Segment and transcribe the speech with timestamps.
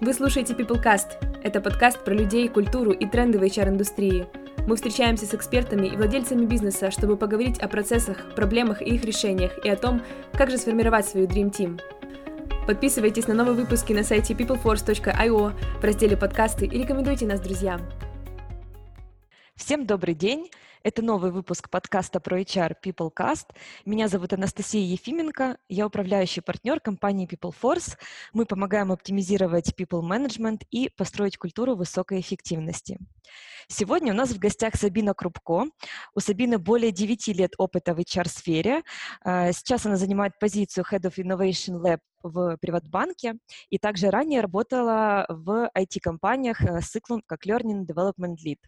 [0.00, 1.42] Вы слушаете PeopleCast.
[1.42, 4.28] Это подкаст про людей, культуру и тренды в HR-индустрии.
[4.68, 9.58] Мы встречаемся с экспертами и владельцами бизнеса, чтобы поговорить о процессах, проблемах и их решениях,
[9.64, 10.00] и о том,
[10.34, 11.80] как же сформировать свою Dream Team.
[12.64, 17.80] Подписывайтесь на новые выпуски на сайте peopleforce.io в разделе «Подкасты» и рекомендуйте нас друзьям.
[19.58, 20.50] Всем добрый день!
[20.84, 23.46] Это новый выпуск подкаста про HR PeopleCast.
[23.84, 27.98] Меня зовут Анастасия Ефименко, я управляющий партнер компании PeopleForce.
[28.32, 32.98] Мы помогаем оптимизировать people management и построить культуру высокой эффективности.
[33.66, 35.64] Сегодня у нас в гостях Сабина Крупко.
[36.14, 38.84] У Сабины более 9 лет опыта в HR-сфере.
[39.22, 43.34] А, сейчас она занимает позицию Head of Innovation Lab в Приватбанке
[43.70, 48.58] и также ранее работала в IT-компаниях э, с циклом как Learning Development Lead.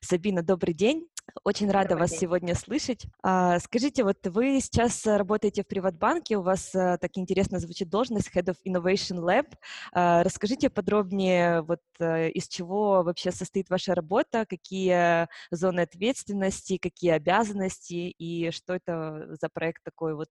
[0.00, 1.08] Сабина, добрый день.
[1.44, 2.20] Очень рада Добрый вас день.
[2.20, 3.06] сегодня слышать.
[3.22, 8.30] А, скажите, вот вы сейчас работаете в Приватбанке, у вас а, так интересно звучит должность
[8.34, 9.46] Head of Innovation Lab.
[9.92, 17.10] А, расскажите подробнее, вот а, из чего вообще состоит ваша работа, какие зоны ответственности, какие
[17.10, 20.30] обязанности и что это за проект такой вот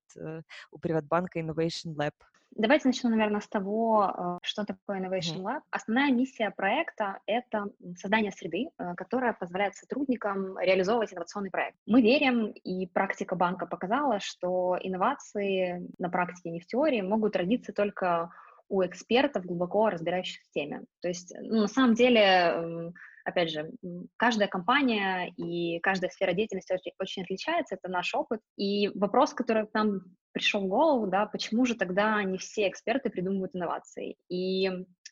[0.72, 2.14] у Приватбанка Innovation Lab?
[2.52, 5.62] Давайте начну, наверное, с того, э, что такое Innovation Lab.
[5.70, 7.68] Основная миссия проекта— это
[7.98, 11.78] создание среды, э, которая позволяет сотрудникам реализовывать инновационный проект.
[11.86, 17.74] Мы верим, и практика банка показала, что инновации на практике, не в теории, могут родиться
[17.74, 18.32] только
[18.70, 20.84] у экспертов, глубоко разбирающихся в теме.
[21.02, 22.92] То есть, ну, на самом деле,
[23.24, 23.72] опять же,
[24.18, 28.42] каждая компания и каждая сфера деятельности очень, очень отличается, это наш опыт.
[28.58, 30.02] И вопрос, который нам
[30.38, 34.16] пришел в голову, да, почему же тогда не все эксперты придумывают инновации?
[34.30, 34.70] И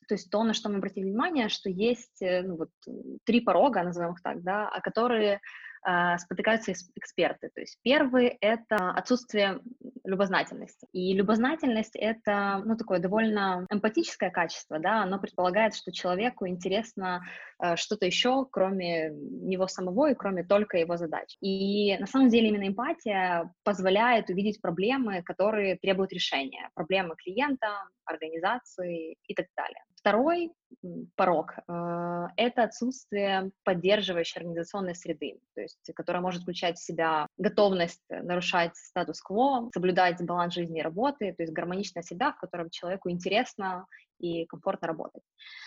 [0.08, 2.70] то есть то, на что мы обратили внимание, что есть э, ну, вот,
[3.24, 5.40] три порога, назовем их так, да, о которые э,
[6.18, 7.50] спотыкаются эксперты.
[7.54, 9.60] То есть первый— это отсутствие
[10.04, 10.88] любознательности.
[10.92, 17.24] И любознательность— это, ну, такое довольно эмпатическое качество, да, оно предполагает, что человеку интересно
[17.62, 21.36] э, что-то еще, кроме него самого и кроме только его задач.
[21.42, 26.70] И на самом деле именно эмпатия позволяет увидеть проблемы, которые требуют решения.
[26.74, 27.68] Проблемы клиента,
[28.06, 29.84] организации и так далее.
[30.00, 30.52] Второй
[31.16, 38.02] порог э,— это отсутствие поддерживающей организационной среды, то есть, которая может включать в себя готовность
[38.10, 43.88] нарушать статус-кво, соблюдать баланс жизни и работы, то есть гармоничная среда, в которой человеку интересно
[44.20, 45.24] и комфортно работать.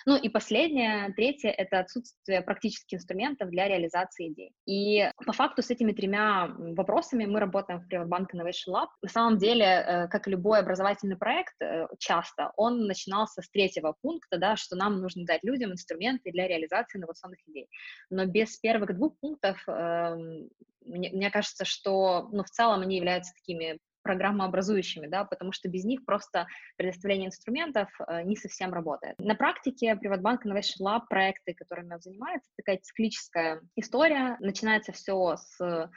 [0.06, 4.52] Ну и последнее, третье, это отсутствие практических инструментов для реализации идей.
[4.66, 8.88] И по факту с этими тремя вопросами мы работаем в Приватбанк Innovation Lab.
[9.02, 13.94] На самом деле, э, как и любой образовательный проект, э, часто он начинался с третьего
[14.00, 17.68] пункта, да, что нам нужно дать людям инструменты для реализации инновационных идей.
[18.10, 20.48] Но без первых двух пунктов эм,
[20.88, 25.84] мне, мне кажется, что ну, в целом они являются такими программообразующими, да, потому что без
[25.84, 26.46] них просто
[26.76, 29.16] предоставление инструментов э, не совсем работает.
[29.18, 34.38] На практике Приватбанк Innovation Lab проекты, которыми он занимается, такая циклическая история.
[34.40, 35.90] Начинается все с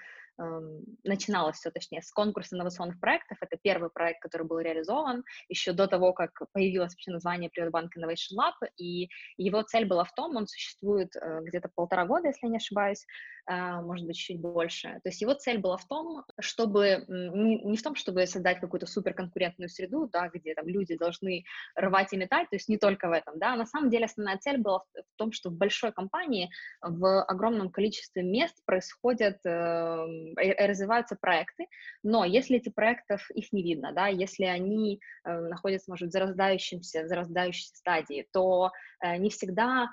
[1.04, 3.38] начиналось все, точнее, с конкурса инновационных проектов.
[3.42, 8.38] Это первый проект, который был реализован еще до того, как появилось вообще название Приватбанк Innovation
[8.38, 12.52] Lab, и его цель была в том, он существует э, где-то полтора года, если я
[12.52, 13.06] не ошибаюсь,
[13.50, 15.00] э, может быть, чуть больше.
[15.04, 19.70] То есть его цель была в том, чтобы, не в том, чтобы создать какую-то суперконкурентную
[19.70, 21.44] среду, да, где там люди должны
[21.76, 24.58] рвать и метать, то есть не только в этом, да, на самом деле основная цель
[24.58, 26.50] была в том, что в большой компании
[26.82, 31.68] в огромном количестве мест происходят эм, развиваются проекты,
[32.04, 37.04] но если эти проектов их не видно, да, если они э, находятся, может, в зарождающемся,
[37.04, 38.72] в зарождающейся стадии, то
[39.02, 39.90] э, не всегда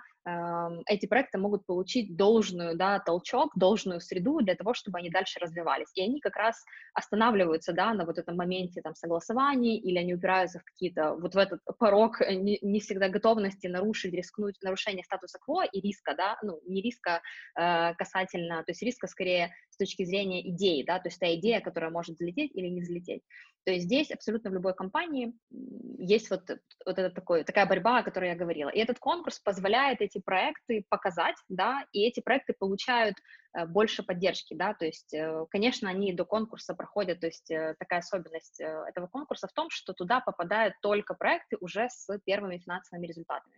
[0.86, 5.90] эти проекты могут получить должную, да, толчок, должную среду для того, чтобы они дальше развивались.
[5.94, 10.60] И они как раз останавливаются, да, на вот этом моменте там согласований, или они упираются
[10.60, 15.64] в какие-то, вот в этот порог не, не всегда готовности нарушить, рискнуть, нарушение статуса кво
[15.64, 17.20] и риска, да, ну, не риска
[17.58, 21.60] э, касательно, то есть риска скорее с точки зрения идеи, да, то есть та идея,
[21.60, 23.22] которая может взлететь или не взлететь.
[23.68, 25.34] То есть здесь абсолютно в любой компании
[25.98, 28.70] есть вот, вот это такое, такая борьба, о которой я говорила.
[28.70, 33.16] И этот конкурс позволяет эти проекты показать, да, и эти проекты получают
[33.66, 38.00] больше поддержки, да, то есть, э, конечно, они до конкурса проходят, то есть э, такая
[38.00, 43.56] особенность этого конкурса в том, что туда попадают только проекты уже с первыми финансовыми результатами,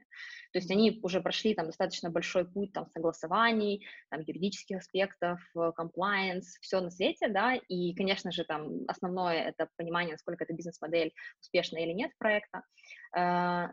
[0.53, 6.47] то есть они уже прошли там достаточно большой путь там согласований, там юридических аспектов, compliance,
[6.61, 11.79] все на свете, да, и, конечно же, там основное это понимание, насколько эта бизнес-модель успешна
[11.79, 12.63] или нет проекта,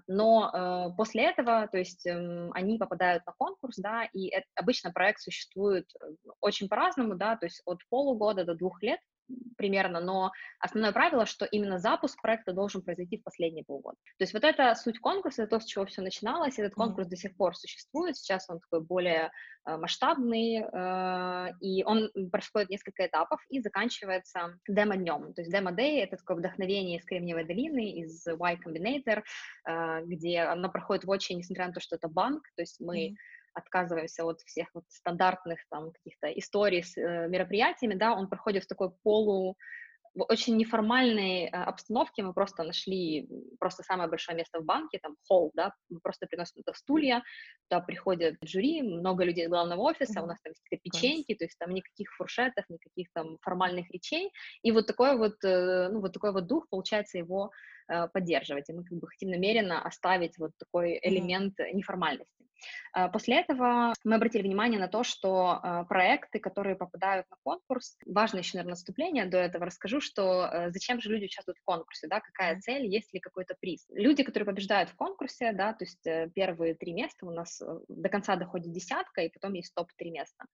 [0.07, 5.21] но после этого, то есть эм, они попадают на конкурс, да, и это, обычно проект
[5.21, 5.87] существует
[6.39, 8.99] очень по-разному, да, то есть от полугода до двух лет,
[9.57, 13.97] примерно, но основное правило, что именно запуск проекта должен произойти в последние полгода.
[14.17, 17.11] То есть вот это суть конкурса, это то, с чего все начиналось, этот конкурс mm-hmm.
[17.11, 19.31] до сих пор существует, сейчас он такой более
[19.65, 25.33] э, масштабный, э, и он происходит несколько этапов и заканчивается демо-днем.
[25.33, 29.23] То есть демо-дэй— это такое вдохновение из Кремниевой долины, из Y Combinator,
[29.67, 33.09] э, где оно проходит в очень, несмотря на то, что это банк, то есть мы
[33.09, 33.15] mm-hmm
[33.57, 38.67] отказываемся от всех вот стандартных там каких-то историй с э, мероприятиями, да, он проходит в
[38.67, 39.57] такой полу
[40.17, 42.23] в очень неформальной э, обстановке.
[42.23, 46.63] Мы просто нашли просто самое большое место в банке, там холл, да, мы просто приносим
[46.63, 47.23] туда стулья,
[47.69, 51.45] туда приходят жюри, много людей из главного офиса, у нас там есть какие-то печеньки, то
[51.45, 54.31] есть там никаких фуршетов, никаких там формальных речей,
[54.63, 57.51] и вот такой вот, э, ну, вот такой вот дух, получается, его
[58.13, 62.37] поддерживать, и мы как бы хотим намеренно оставить вот такой элемент неформальности.
[62.93, 67.97] А, после этого мы обратили внимание на то, что а, проекты, которые попадают на конкурс,
[68.05, 72.07] важно еще, наверное, наступление, до этого расскажу, что э, зачем же люди участвуют в конкурсе,
[72.07, 73.85] да, какая цель, есть ли какой-то приз.
[73.89, 77.79] Люди, которые побеждают в конкурсе, да, то есть э, первые три места у нас э,
[77.87, 80.45] до конца доходит десятка, и потом есть топ-три места,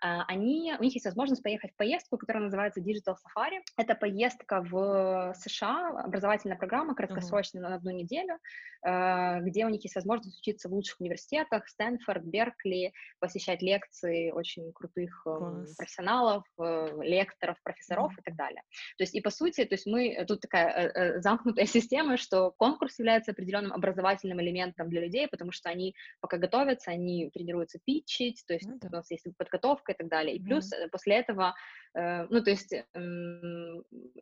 [0.00, 3.60] они, у них есть возможность поехать в поездку, которая называется Digital Safari.
[3.76, 7.68] Это поездка в США, образовательная программа, краткосрочная, uh-huh.
[7.68, 8.38] на одну неделю,
[8.82, 15.22] где у них есть возможность учиться в лучших университетах, Стэнфорд, Беркли, посещать лекции очень крутых
[15.26, 15.76] эм, Класс.
[15.76, 18.20] профессионалов, э, лекторов, профессоров mm.
[18.20, 18.62] и так далее.
[18.98, 22.50] То есть и по сути, то есть мы, э, тут такая э, замкнутая система, что
[22.50, 28.42] конкурс является определенным образовательным элементом для людей, потому что они пока готовятся, они тренируются питчить,
[28.46, 28.88] то есть mm, да.
[28.88, 30.36] у нас есть подготовка и так далее.
[30.36, 30.88] И плюс mm.
[30.90, 31.54] после этого
[31.94, 32.74] Э, ну, то есть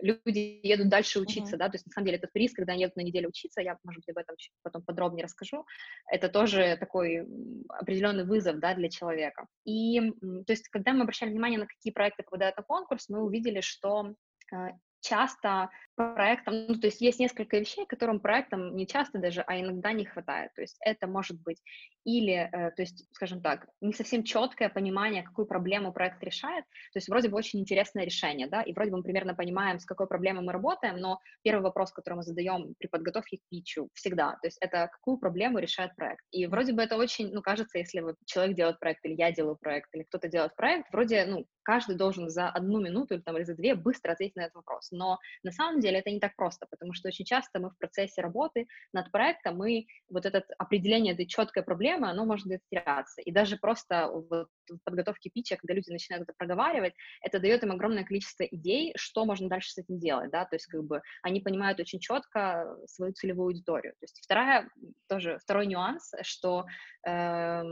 [0.00, 1.58] люди едут дальше учиться, uh-huh.
[1.58, 3.78] да, то есть на самом деле этот приз, когда они едут на неделю учиться, я,
[3.84, 5.64] может быть, об этом потом подробнее расскажу,
[6.10, 7.26] это тоже такой
[7.68, 9.46] определенный вызов, да, для человека.
[9.64, 13.60] И, то есть, когда мы обращали внимание на какие проекты попадают на конкурс, мы увидели,
[13.60, 14.14] что
[14.52, 14.56] э,
[15.00, 19.92] часто проектам, ну, то есть есть несколько вещей, которым проектам не часто даже, а иногда
[19.92, 20.52] не хватает.
[20.54, 21.62] То есть это может быть
[22.04, 26.64] или, э, то есть, скажем так, не совсем четкое понимание, какую проблему проект решает.
[26.92, 29.84] То есть вроде бы очень интересное решение, да, и вроде бы мы примерно понимаем, с
[29.84, 34.38] какой проблемой мы работаем, но первый вопрос, который мы задаем при подготовке к питчу всегда,
[34.40, 36.24] то есть это какую проблему решает проект.
[36.30, 39.94] И вроде бы это очень, ну, кажется, если человек делает проект, или я делаю проект,
[39.94, 43.54] или кто-то делает проект, вроде, ну, каждый должен за одну минуту или, там, или за
[43.54, 44.90] две быстро ответить на этот вопрос.
[44.90, 48.22] Но на самом деле это не так просто, потому что очень часто мы в процессе
[48.22, 53.20] работы над проектом, мы вот это определение этой четкой проблемы, оно может теряться.
[53.20, 57.72] И даже просто вот в подготовке питча, когда люди начинают это проговаривать, это дает им
[57.72, 61.40] огромное количество идей, что можно дальше с этим делать, да, то есть как бы они
[61.40, 63.92] понимают очень четко свою целевую аудиторию.
[63.94, 64.68] То есть вторая,
[65.08, 66.66] тоже второй нюанс, что
[67.06, 67.62] э,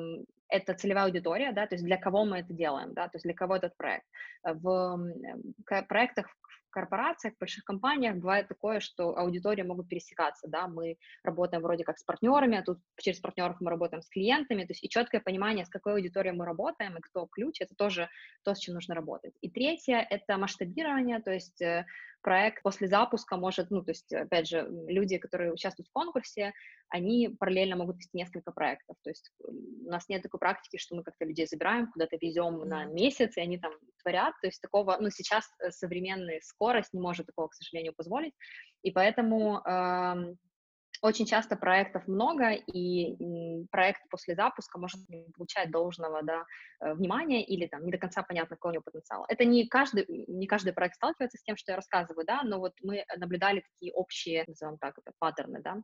[0.48, 3.34] это целевая аудитория, да, то есть для кого мы это делаем, да, то есть для
[3.34, 4.06] кого этот проект.
[4.42, 4.98] В
[5.88, 6.26] проектах
[6.70, 11.98] корпорациях, в больших компаниях бывает такое, что аудитории могут пересекаться, да, мы работаем вроде как
[11.98, 15.64] с партнерами, а тут через партнеров мы работаем с клиентами, то есть и четкое понимание,
[15.64, 18.08] с какой аудиторией мы работаем и кто ключ, это тоже
[18.44, 19.34] то, с чем нужно работать.
[19.40, 21.86] И третье— это масштабирование, то есть э,
[22.22, 26.52] проект после запуска может, ну, то есть, опять же, люди, которые участвуют в конкурсе,
[26.88, 28.96] они параллельно могут вести несколько проектов.
[29.02, 32.84] То есть у нас нет такой практики, что мы как-то людей забираем, куда-то везем на
[32.84, 34.34] месяц, и они там творят.
[34.40, 38.34] То есть такого, ну, сейчас э, современная скорость не может такого, к сожалению, позволить.
[38.82, 40.34] И поэтому э,
[41.02, 46.44] очень часто проектов много, и проект после запуска может не получать должного да,
[46.80, 49.24] э, внимания или там не до конца понятно, какой у него потенциал.
[49.28, 52.72] Это не каждый, не каждый проект сталкивается с тем, что я рассказываю, да, но вот
[52.82, 55.76] мы наблюдали такие общие, назовем так, это паттерны, да,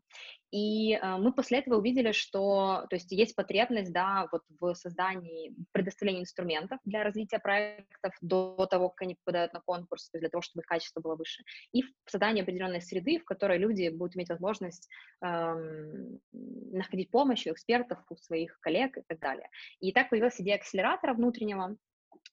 [0.50, 5.54] и э, мы после этого увидели, что, то есть есть потребность, да, вот в создании,
[5.72, 10.62] предоставлении инструментов для развития проектов до того, как они попадают на конкурс, для того, чтобы
[10.62, 11.42] их качество было выше,
[11.72, 14.88] и в создании определенной среды, в которой люди будут иметь возможность
[15.20, 19.48] находить помощь у экспертов, у своих коллег и так далее.
[19.80, 21.76] И так появилась идея акселератора внутреннего,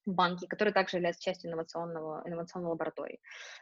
[0.06, 3.20] в банке, который также является частью инновационного, инновационной лаборатории.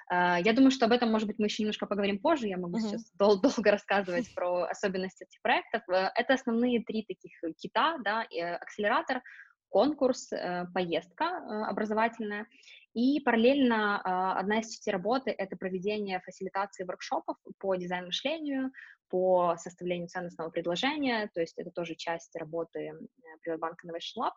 [0.08, 2.48] А, я думаю, что об этом, может быть, мы еще немножко поговорим позже.
[2.48, 2.82] Я могу uh-huh.
[2.82, 5.82] сейчас дол- долго рассказывать про особенности этих проектов.
[5.90, 8.26] Э, это основные три таких кита, да,
[8.62, 9.22] акселератор,
[9.70, 12.48] конкурс, э, поездка э, образовательная.
[12.94, 14.02] И параллельно
[14.40, 18.72] одна из частей работы— это проведение фасилитации воркшопов по дизайн-мышлению,
[19.10, 22.94] по составлению ценностного предложения, то есть это тоже часть работы
[23.46, 24.32] Privatbank Innovation Lab.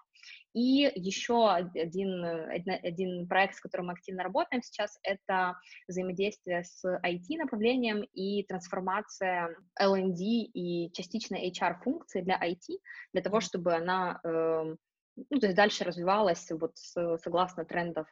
[0.55, 5.59] И еще один, один проект, с которым мы активно работаем сейчас, это
[5.89, 12.79] взаимодействие с IT-направлением и трансформация L&D и частично HR-функции для IT,
[13.13, 14.77] для того, чтобы она э,
[15.17, 18.07] ну, то есть дальше развивалась вот с, согласно трендов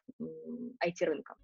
[0.85, 1.35] IT-рынка.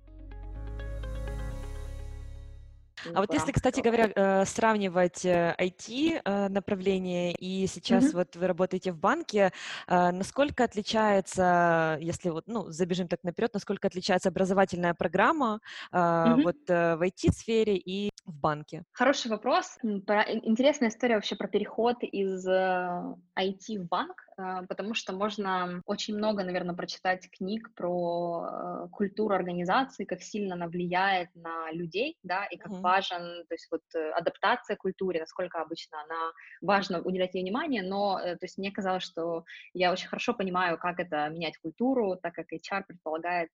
[3.14, 8.16] А вот если, кстати говоря, э, сравнивать IT-направление и сейчас mm-hmm.
[8.16, 9.52] вот вы работаете в банке,
[9.86, 15.60] насколько отличается, если вот, ну, забежим так наперед, насколько отличается образовательная программа
[15.92, 16.42] mm-hmm.
[16.42, 18.82] вот в IT-сфере и в банке?
[18.92, 19.78] Хороший вопрос.
[19.82, 24.25] Интересная история вообще про переход из IT в банк.
[24.38, 30.54] А, потому что можно очень много, наверное, прочитать книг про э, культуру организации, как сильно
[30.54, 32.80] она влияет на людей, да, и как mm-hmm.
[32.80, 37.82] важен, то есть вот э, адаптация к культуре, насколько обычно она важно уделять ей внимание,
[37.82, 42.16] но, э, то есть мне казалось, что я очень хорошо понимаю, как это менять культуру,
[42.22, 43.50] так как HR предполагает,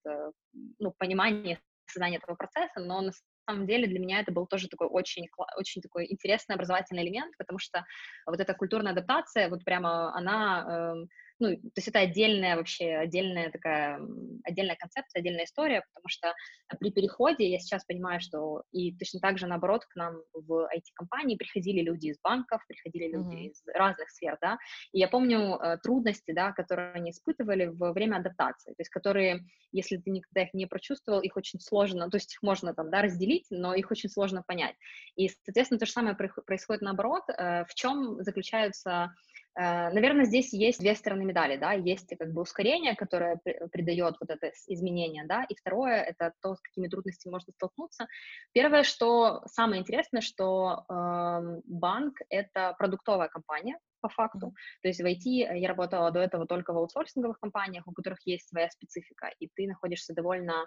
[0.80, 3.12] ну, понимание создания этого процесса, но на
[3.46, 7.58] самом деле для меня это был тоже такой очень, очень такой интересный образовательный элемент, потому
[7.58, 7.84] что
[8.26, 11.06] вот эта культурная адаптация, вот прямо она э,
[11.42, 14.00] ну, то есть это отдельная вообще, отдельная такая,
[14.44, 16.32] отдельная концепция, отдельная история, потому что
[16.78, 21.36] при переходе я сейчас понимаю, что и точно так же, наоборот, к нам в IT-компании
[21.36, 23.50] приходили люди из банков, приходили люди mm-hmm.
[23.50, 24.56] из разных сфер, да,
[24.92, 29.40] и я помню э, трудности, да, которые они испытывали во время адаптации, то есть которые,
[29.72, 33.02] если ты никогда их не прочувствовал, их очень сложно, то есть их можно там, да,
[33.02, 34.76] разделить, но их очень сложно понять.
[35.16, 39.08] И, соответственно, то же самое происходит наоборот, э, в чем заключаются Э,
[39.54, 43.38] наверное, здесь есть две стороны медали, да, есть как бы ускорение, которое
[43.70, 48.06] придает вот это изменение, да, и второе— это то, с какими трудностями можно столкнуться.
[48.52, 54.48] Первое, что самое интересное, что э, банк— это продуктовая компания, по факту.
[54.48, 54.82] Mm-hmm.
[54.82, 58.48] То есть в IT я работала до этого только в аутсорсинговых компаниях, у которых есть
[58.48, 60.66] своя специфика, и ты находишься довольно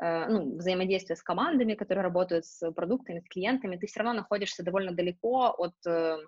[0.00, 4.62] э, ну, взаимодействие с командами, которые работают с продуктами, с клиентами, ты все равно находишься
[4.62, 6.18] довольно далеко от э,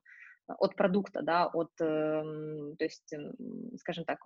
[0.58, 3.12] от продукта, да, от, эм, то есть,
[3.78, 4.20] скажем так,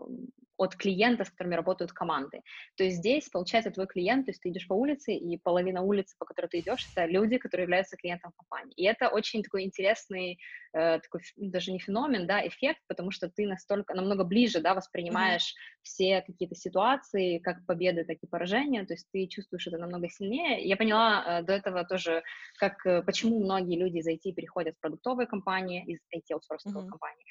[0.56, 2.42] от клиента, с которыми работают команды.
[2.76, 6.14] То есть здесь, получается, твой клиент, то есть ты идешь по улице, и половина улицы,
[6.18, 8.74] по которой ты идешь, это люди, которые являются клиентом компании.
[8.76, 10.38] И это очень такой интересный,
[10.72, 15.54] э, такой даже не феномен, да, эффект, потому что ты настолько, намного ближе, да, воспринимаешь
[15.54, 15.78] mm-hmm.
[15.82, 20.62] все какие-то ситуации, как победы, так и поражения, то есть ты чувствуешь это намного сильнее.
[20.66, 22.22] Я поняла э, до этого тоже,
[22.58, 26.90] как, э, почему многие люди из IT переходят в продуктовые компании, из IT-аутсорсинговых mm-hmm.
[26.90, 27.24] компаний.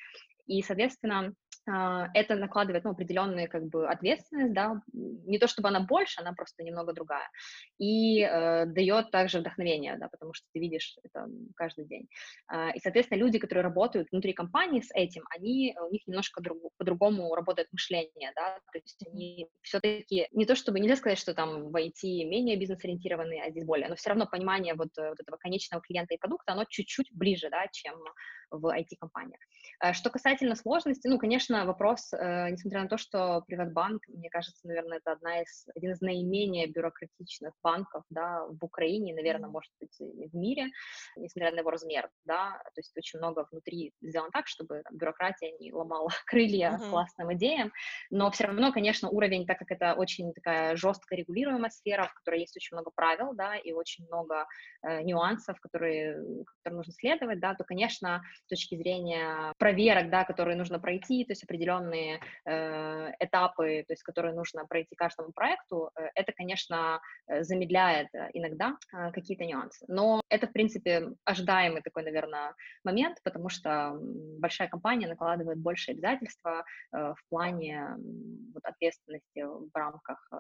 [0.48, 1.34] И, соответственно,
[1.70, 6.34] а, это накладывает ну, определенную как бы ответственность, да, не то чтобы она больше, она
[6.34, 7.30] просто немного другая,
[7.78, 12.08] и э, дает также вдохновение, да, потому что ты видишь это каждый день.
[12.52, 16.58] Э, и, соответственно, люди, которые работают внутри компании с этим, они, у них немножко друг,
[16.78, 21.70] по-другому работает мышление, да, то есть они все-таки, не то чтобы, нельзя сказать, что там
[21.70, 25.84] в IT менее бизнес-ориентированные, а здесь более, но все равно понимание вот, вот этого конечного
[25.84, 27.94] клиента и продукта, оно чуть-чуть ближе, да, чем
[28.52, 29.40] в IT-компаниях.
[29.82, 34.68] Э, что касательно сложности, ну, конечно, вопрос, э, несмотря на то, что Приватбанк, мне кажется,
[34.68, 40.00] наверное, это одна из, один из наименее бюрократичных банков, да, в Украине, наверное, может быть,
[40.00, 40.68] и в мире,
[41.16, 45.52] несмотря на его размер, да, то есть очень много внутри сделано так, чтобы там, бюрократия
[45.60, 46.90] не ломала крылья uh-huh.
[46.90, 47.72] классным идеям,
[48.10, 52.42] но все равно, конечно, уровень, так как это очень такая жестко регулируемая сфера, в которой
[52.42, 54.46] есть очень много правил, да, и очень много
[54.84, 60.58] э, нюансов, которые, которые нужно следовать, да, то, конечно, с точки зрения проверок, да, которые
[60.58, 66.10] нужно пройти, то есть определенные э, этапы, то есть которые нужно пройти каждому проекту, э,
[66.16, 68.76] это, конечно, э, замедляет э, иногда
[69.14, 69.86] какие-то нюансы.
[69.88, 73.98] Но это, в принципе, ожидаемый такой, наверное, момент, потому что
[74.40, 77.96] большая компания накладывает больше обязательства э, в плане
[78.54, 80.38] вот, ответственности в рамках э,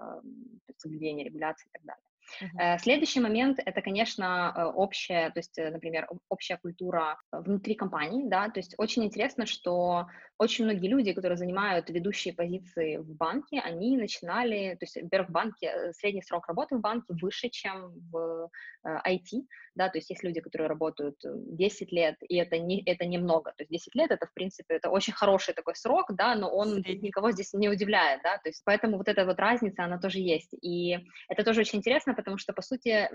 [0.77, 2.10] соблюдения регуляции и так далее.
[2.41, 2.79] Uh-huh.
[2.79, 8.49] Следующий момент— это, конечно, э, общая, то есть, э, например, общая культура внутри компании, да,
[8.49, 10.07] то есть очень интересно, что
[10.37, 15.33] очень многие люди, которые занимают ведущие позиции в банке, они начинали, то есть, во-первых, в
[15.33, 18.49] банке, средний срок работы в банке выше, чем в
[18.85, 23.51] IT, да, то есть есть люди, которые работают 10 лет, и это не, это немного,
[23.51, 26.77] то есть 10 лет это, в принципе, это очень хороший такой срок, да, но он
[26.77, 30.53] никого здесь не удивляет, да, то есть поэтому вот эта вот разница, она тоже есть,
[30.61, 30.97] и
[31.29, 33.09] это тоже очень интересно, потому что, по сути,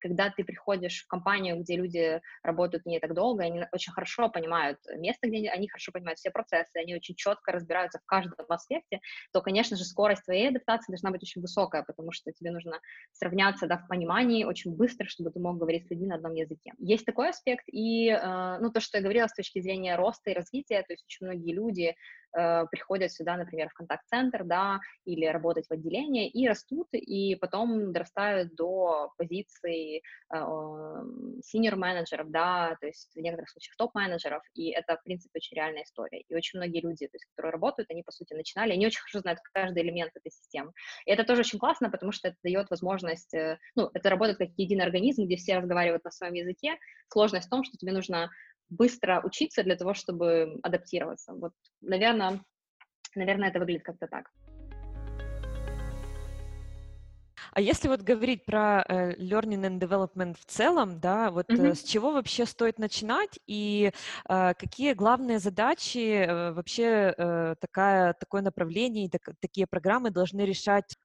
[0.00, 4.78] когда ты приходишь в компанию, где люди работают не так долго, они очень хорошо понимают
[4.96, 9.00] место, где они, они хорошо понимают все процессы, они очень четко разбираются в каждом аспекте,
[9.32, 12.80] то, конечно же, скорость твоей адаптации должна быть очень высокая, потому что тебе нужно
[13.12, 16.72] сравняться да, в понимании очень быстро, чтобы ты мог говорить с людьми на одном языке.
[16.78, 20.34] Есть такой аспект, и, э, ну, то, что я говорила с точки зрения роста и
[20.34, 21.94] развития, то есть очень многие люди
[22.36, 27.92] э, приходят сюда, например, в контакт-центр, да, или работать в отделении, и растут, и потом
[27.92, 30.36] дорастают до позиций э,
[31.44, 36.22] синьор-менеджеров, да, то есть в некоторых случаях топ-менеджеров, и это, в принципе, очень реальная история.
[36.28, 39.20] И очень многие люди, то есть, которые работают, они, по сути, начинали, они очень хорошо
[39.20, 40.72] знают каждый элемент этой системы.
[41.06, 44.48] И это тоже очень классно, потому что это дает возможность, э, ну, это работает как
[44.56, 46.76] единый организм, где все разговаривают на своем языке.
[47.08, 48.30] Сложность в том, что тебе нужно
[48.70, 51.32] быстро учиться для того, чтобы адаптироваться.
[51.32, 52.40] Вот, наверное,
[53.14, 54.30] наверное, это выглядит как-то так.
[57.52, 61.70] А если вот говорить про э, learning and development в целом, да, вот mm-hmm.
[61.70, 63.90] э, с чего вообще стоит начинать и
[64.28, 70.42] э, какие главные задачи э, вообще э, такая, такое направление и так, такие программы должны
[70.42, 70.96] решать?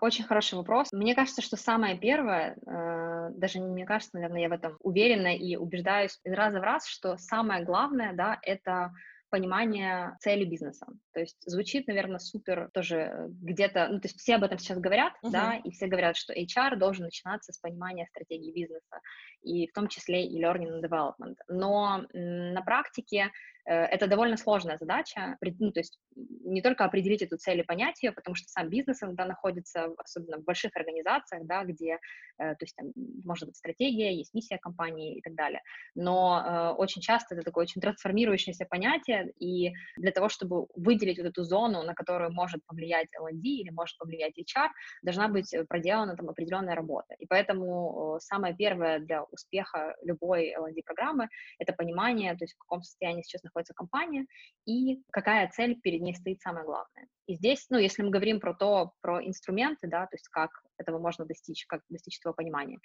[0.00, 0.88] Очень хороший вопрос.
[0.90, 5.36] Мне кажется, что самое первое, э, даже не мне кажется, наверное, я в этом уверена
[5.36, 8.92] и убеждаюсь из раза в раз, что самое главное, да, это
[9.30, 10.86] понимание цели бизнеса.
[11.12, 15.12] То есть звучит, наверное, супер тоже где-то, ну, то есть все об этом сейчас говорят,
[15.24, 15.30] uh-huh.
[15.30, 19.00] да, и все говорят, что HR должен начинаться с понимания стратегии бизнеса,
[19.42, 21.36] и в том числе и learning and development.
[21.48, 23.30] Но на практике
[23.70, 28.02] Э, это довольно сложная задача, ну, то есть не только определить эту цель и понять
[28.02, 31.98] ее, потому что сам бизнес иногда находится, особенно в больших организациях, да, где,
[32.38, 32.92] э, то есть там
[33.24, 35.62] может быть стратегия, есть миссия компании и так далее,
[35.94, 41.26] но э, очень часто это такое очень трансформирующееся понятие, и для того, чтобы выделить вот
[41.26, 44.68] эту зону, на которую может повлиять L&D или может повлиять HR,
[45.02, 51.28] должна быть проделана там определенная работа, и поэтому самое первое для успеха любой L&D программы—
[51.58, 54.26] это понимание, то есть в каком состоянии сейчас находится компания
[54.66, 57.06] и какая цель перед ней стоит самое главное.
[57.30, 60.98] И здесь, ну, если мы говорим про то, про инструменты, да, то есть как этого
[60.98, 62.80] можно достичь, как достичь этого понимания,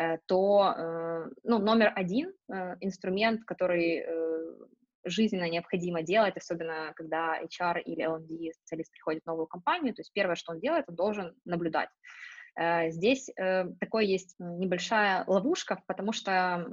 [0.00, 4.06] э, то, э, ну, номер один э, инструмент, который
[5.04, 10.12] жизненно необходимо делать, особенно когда HR или L&D специалист приходит в новую компанию, то есть
[10.12, 11.88] первое, что он делает, он должен наблюдать.
[12.58, 16.66] Э, здесь э, такой есть небольшая ловушка, потому что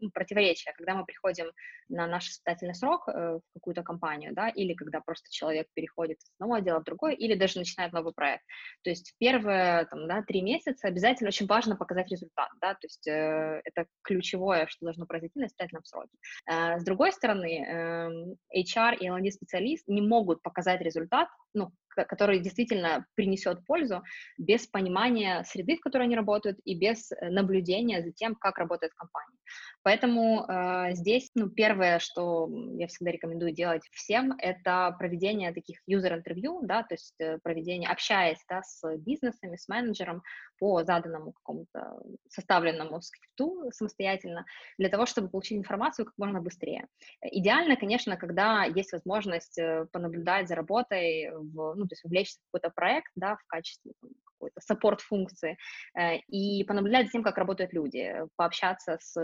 [0.00, 1.46] ну, противоречие, когда мы приходим
[1.88, 6.30] на наш испытательный срок э, в какую-то компанию, да, или когда просто человек переходит из
[6.38, 8.44] одного отдела в другой, или даже начинает новый проект.
[8.82, 13.06] То есть первые там, да, три месяца обязательно очень важно показать результат, да, то есть
[13.06, 16.10] это ключевое, что должно произойти на испытательном сроке.
[16.46, 23.64] С другой стороны, эм, HR и L&D-специалист не могут показать результат, ну, который действительно принесет
[23.66, 24.02] пользу
[24.38, 28.92] без понимания среды, в которой они работают, и без э, наблюдения за тем, как работает
[28.94, 29.38] компания.
[29.82, 36.60] Поэтому э, здесь, ну, первое, что я всегда рекомендую делать всем, это проведение таких user-интервью,
[36.62, 40.22] да, то есть э, проведение, общаясь, да, с бизнесами, с менеджером
[40.60, 44.44] по заданному какому-то составленному скрипту самостоятельно,
[44.78, 46.86] для того, чтобы получить информацию как можно быстрее.
[47.22, 52.52] Идеально, конечно, когда есть возможность э, понаблюдать за работой, в, ну, то есть вовлечься в
[52.52, 53.92] какой-то проект, да, в качестве
[54.24, 55.56] какой-то саппорт-функции,
[55.98, 59.14] э, и понаблюдать за тем, как работают люди, пообщаться с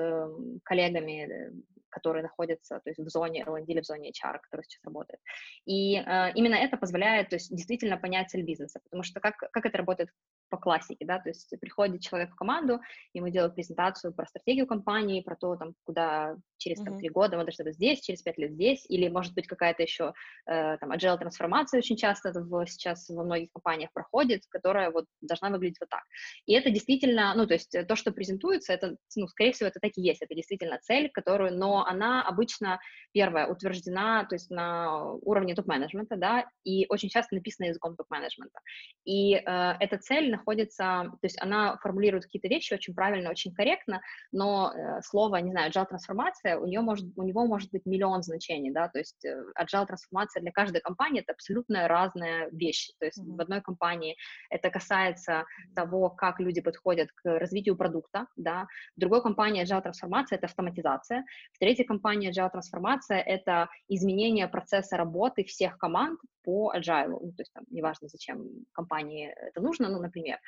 [0.64, 1.52] коллегами, э,
[1.96, 5.20] которые находятся то есть, в зоне L&D или в зоне HR, который сейчас работает.
[5.64, 9.64] И э, именно это позволяет то есть, действительно понять цель бизнеса, потому что как, как
[9.64, 10.10] это работает
[10.48, 12.80] по классике, да, то есть приходит человек в команду,
[13.12, 17.44] ему делают презентацию про стратегию компании, про то, там, куда через там, три года мы
[17.44, 20.14] должны быть здесь, через пять лет здесь, или, может быть, какая-то еще
[20.46, 25.50] э, там agile трансформация очень часто в, сейчас во многих компаниях проходит, которая вот должна
[25.50, 26.02] выглядеть вот так.
[26.46, 29.92] И это действительно, ну, то есть то, что презентуется, это, ну, скорее всего, это так
[29.96, 32.78] и есть, это действительно цель, которую, но она обычно,
[33.12, 38.60] первая, утверждена, то есть на уровне топ-менеджмента, да, и очень часто написана языком топ-менеджмента.
[39.04, 39.40] И э,
[39.80, 44.00] эта цель находится, то есть она формулирует какие-то вещи очень правильно, очень корректно,
[44.32, 48.22] но э, слово, не знаю, agile трансформация, у, нее может, у него может быть миллион
[48.22, 53.06] значений, да, то есть э, agile трансформация для каждой компании это абсолютно разная вещь, то
[53.06, 53.36] есть mm-hmm.
[53.36, 54.16] в одной компании
[54.50, 55.44] это касается
[55.74, 61.24] того, как люди подходят к развитию продукта, да, в другой компании agile трансформация это автоматизация,
[61.52, 67.42] в третьей компании agile трансформация это изменение процесса работы всех команд по agile, ну, то
[67.42, 70.38] есть там неважно, зачем компании это нужно, ну, например.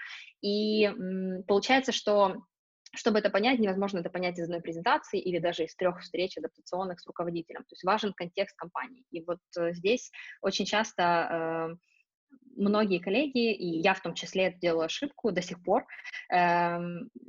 [0.40, 0.88] И
[1.46, 2.36] получается, что
[2.94, 7.00] чтобы это понять, невозможно это понять из одной презентации или даже из трех встреч адаптационных
[7.00, 7.62] с руководителем.
[7.62, 9.04] То есть важен контекст компании.
[9.10, 11.76] И вот э, здесь очень часто э,
[12.58, 15.86] многие коллеги, и я в том числе делаю ошибку до сих пор,
[16.30, 16.78] э,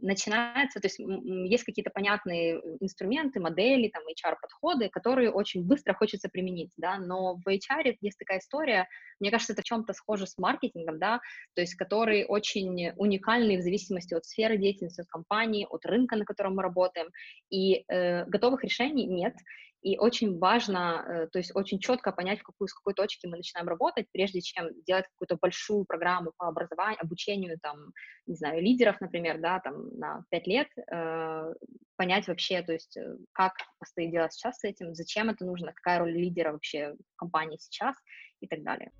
[0.01, 6.71] начинается, то есть есть какие-то понятные инструменты, модели, там, HR-подходы, которые очень быстро хочется применить,
[6.77, 8.87] да, но в HR есть такая история,
[9.19, 11.19] мне кажется, это в чем-то схоже с маркетингом, да,
[11.53, 16.25] то есть который очень уникальный в зависимости от сферы деятельности, от компании, от рынка, на
[16.25, 17.09] котором мы работаем,
[17.49, 19.35] и э, готовых решений нет,
[19.81, 23.37] И очень важно, э, то есть очень четко понять, в какую, с какой точки мы
[23.37, 27.93] начинаем работать, прежде чем делать какую-то большую программу по образованию, обучению, там,
[28.27, 31.53] не знаю, лидеров, например, да, там, на пять лет, э,
[31.95, 35.99] понять вообще, то есть э, как постоит дело сейчас с этим, зачем это нужно, какая
[35.99, 37.95] роль лидера вообще в компании сейчас
[38.41, 38.91] и так далее.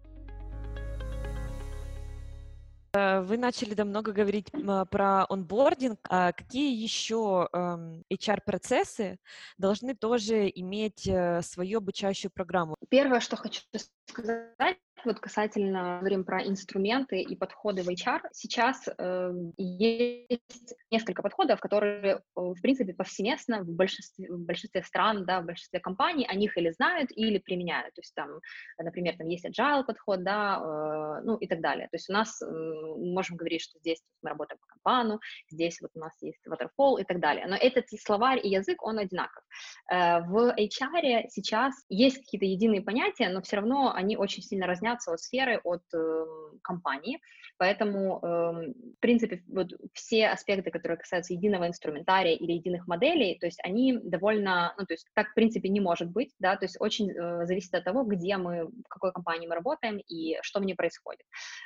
[2.94, 6.00] Э, вы начали да, много говорить про онбординг.
[6.10, 9.18] А какие еще HR-процессы эм,
[9.58, 12.76] должны тоже иметь э, свою обучающую программу?
[12.90, 13.62] Первое, что хочу
[14.10, 21.60] сказать, вот касательно говорим про инструменты и подходы в HR, сейчас э, есть несколько подходов,
[21.60, 26.36] которые, э, в принципе, повсеместно в большинстве, в большинстве стран, да, в большинстве компаний о
[26.36, 27.94] них или знают, или применяют.
[27.96, 28.30] То есть там,
[28.78, 31.88] например, там есть agile подход, да, э, ну и так далее.
[31.92, 35.20] То есть у нас, э, можем говорить, что здесь мы работаем по компану,
[35.50, 37.46] здесь вот у нас есть waterfall и так далее.
[37.48, 39.44] Но этот словарь и язык, он одинаков.
[39.92, 45.12] Э, в HR сейчас есть какие-то единые понятия, но все равно они очень сильно разнятся
[45.12, 46.26] от сферы, от э,
[46.62, 47.20] компании,
[47.58, 53.46] поэтому, э, в принципе, вот все аспекты, которые касаются единого инструментария или единых моделей, то
[53.46, 56.78] есть они довольно, ну, то есть так, в принципе, не может быть, да, то есть
[56.80, 60.66] очень э, зависит от того, где мы, в какой компании мы работаем и что в
[60.66, 61.26] ней происходит.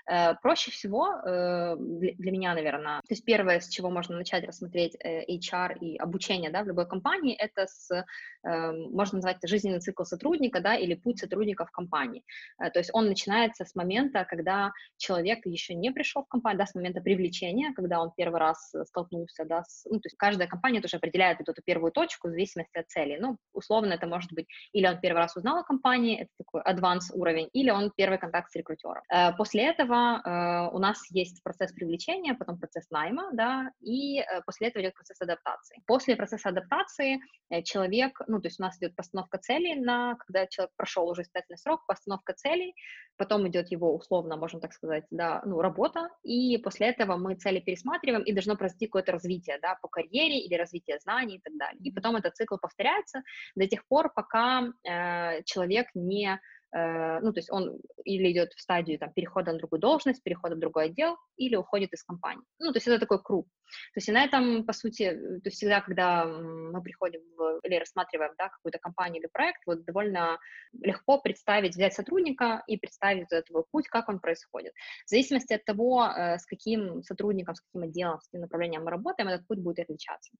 [0.09, 4.45] Э, проще всего э, для, для меня, наверное, то есть первое, с чего можно начать
[4.45, 9.47] рассмотреть э, HR и обучение, да, в любой компании, это с, э, можно назвать это
[9.47, 12.22] жизненный цикл сотрудника, да, или путь сотрудника в компании.
[12.61, 16.65] Э, то есть он начинается с момента, когда человек еще не пришел в компанию, да,
[16.65, 20.47] с момента привлечения, когда он первый раз э, столкнулся, да, с, ну, то есть каждая
[20.47, 23.17] компания тоже определяет вот эту первую точку в зависимости от цели.
[23.19, 27.11] Ну, условно, это может быть или он первый раз узнал о компании, это такой адванс
[27.13, 29.03] уровень, или он первый контакт с рекрутером.
[29.11, 34.83] Э, после этого у нас есть процесс привлечения, потом процесс найма, да, и после этого
[34.83, 35.81] идет процесс адаптации.
[35.85, 37.19] После процесса адаптации
[37.63, 41.57] человек, ну, то есть у нас идет постановка целей на, когда человек прошел уже испытательный
[41.57, 42.75] срок, постановка целей,
[43.17, 47.59] потом идет его условно, можно так сказать, да, ну, работа, и после этого мы цели
[47.59, 51.81] пересматриваем, и должно произойти какое-то развитие, да, по карьере или развитие знаний и так далее.
[51.83, 53.21] И потом этот цикл повторяется
[53.55, 56.39] до тех пор, пока э, человек не
[56.73, 60.59] ну, то есть он или идет в стадию там, перехода на другую должность, перехода в
[60.59, 62.43] другой отдел, или уходит из компании.
[62.59, 63.47] Ну, то есть это такой круг.
[63.93, 67.59] То есть и на этом, по сути, э, то есть всегда, когда мы приходим в,
[67.63, 70.37] или рассматриваем да, какую-то компанию или проект, вот довольно
[70.73, 74.73] легко представить, взять сотрудника и представить этот его путь, как он происходит.
[75.05, 78.91] В зависимости от того, э, с каким сотрудником, с каким отделом, с каким направлением мы
[78.91, 80.31] работаем, этот путь будет отличаться.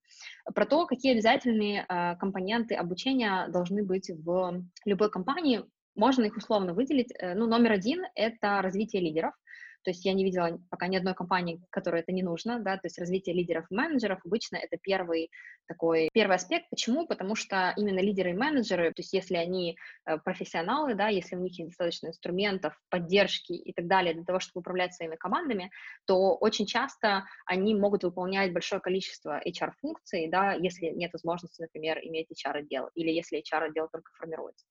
[0.53, 1.85] Про то, какие обязательные
[2.19, 5.63] компоненты обучения должны быть в любой компании,
[5.95, 7.11] можно их условно выделить.
[7.19, 9.33] Э, ну, номер один— это развитие лидеров.
[9.83, 12.85] То есть я не видела пока ни одной компании, которой это не нужно, да, то
[12.85, 15.29] есть развитие лидеров и менеджеров обычно это первый
[15.67, 16.69] такой, первый аспект.
[16.69, 17.07] Почему?
[17.07, 21.39] Потому что именно лидеры и менеджеры, то есть если они э, профессионалы, да, если у
[21.39, 25.71] них есть достаточно инструментов, поддержки и так далее для того, чтобы управлять своими командами,
[26.05, 32.27] то очень часто они могут выполнять большое количество HR-функций, да, если нет возможности, например, иметь
[32.31, 34.65] HR-отдел, или если HR-отдел только формируется.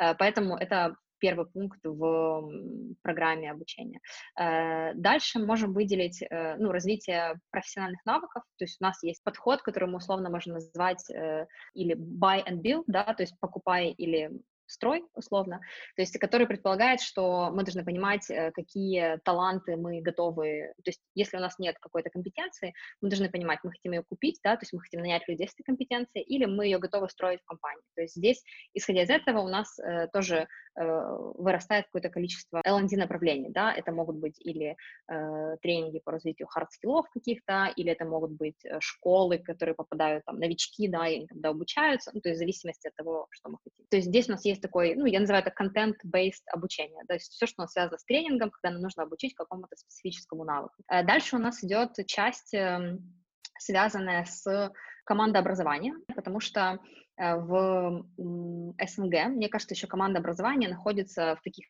[0.00, 4.00] Э, поэтому это первый пункт в программе обучения.
[4.38, 9.62] Э, дальше можем выделить э, ну, развитие профессиональных навыков, то есть у нас есть подход,
[9.62, 14.30] который мы условно можем назвать э, или buy and build, да, то есть покупай или
[14.68, 15.60] строй, условно,
[15.96, 21.00] то есть который предполагает, что мы должны понимать, э, какие таланты мы готовы, то есть
[21.14, 24.62] если у нас нет какой-то компетенции, мы должны понимать, мы хотим ее купить, да, то
[24.62, 27.82] есть мы хотим нанять людей с этой компетенцией, или мы ее готовы строить в компании.
[27.94, 28.42] То есть здесь,
[28.74, 33.92] исходя из этого, у нас э, тоже э, вырастает какое-то количество L&D направлений, да, это
[33.92, 34.76] могут быть или
[35.10, 40.38] э, тренинги по развитию хард-скиллов каких-то, или это могут быть э, школы, которые попадают там
[40.38, 43.86] новички, да, и когда обучаются, ну, то есть в зависимости от того, что мы хотим.
[43.90, 47.14] То есть здесь у нас есть есть такой, ну, я называю это content-based обучение, то
[47.14, 50.74] есть все, что у нас связано с тренингом, когда нам нужно обучить какому-то специфическому навыку.
[50.88, 53.14] Э, дальше у нас идет часть, эм,
[53.58, 54.72] связанная с
[55.04, 56.78] командообразованием, потому что
[57.16, 61.66] э, в СНГ, мне кажется, еще команда образования находится в таких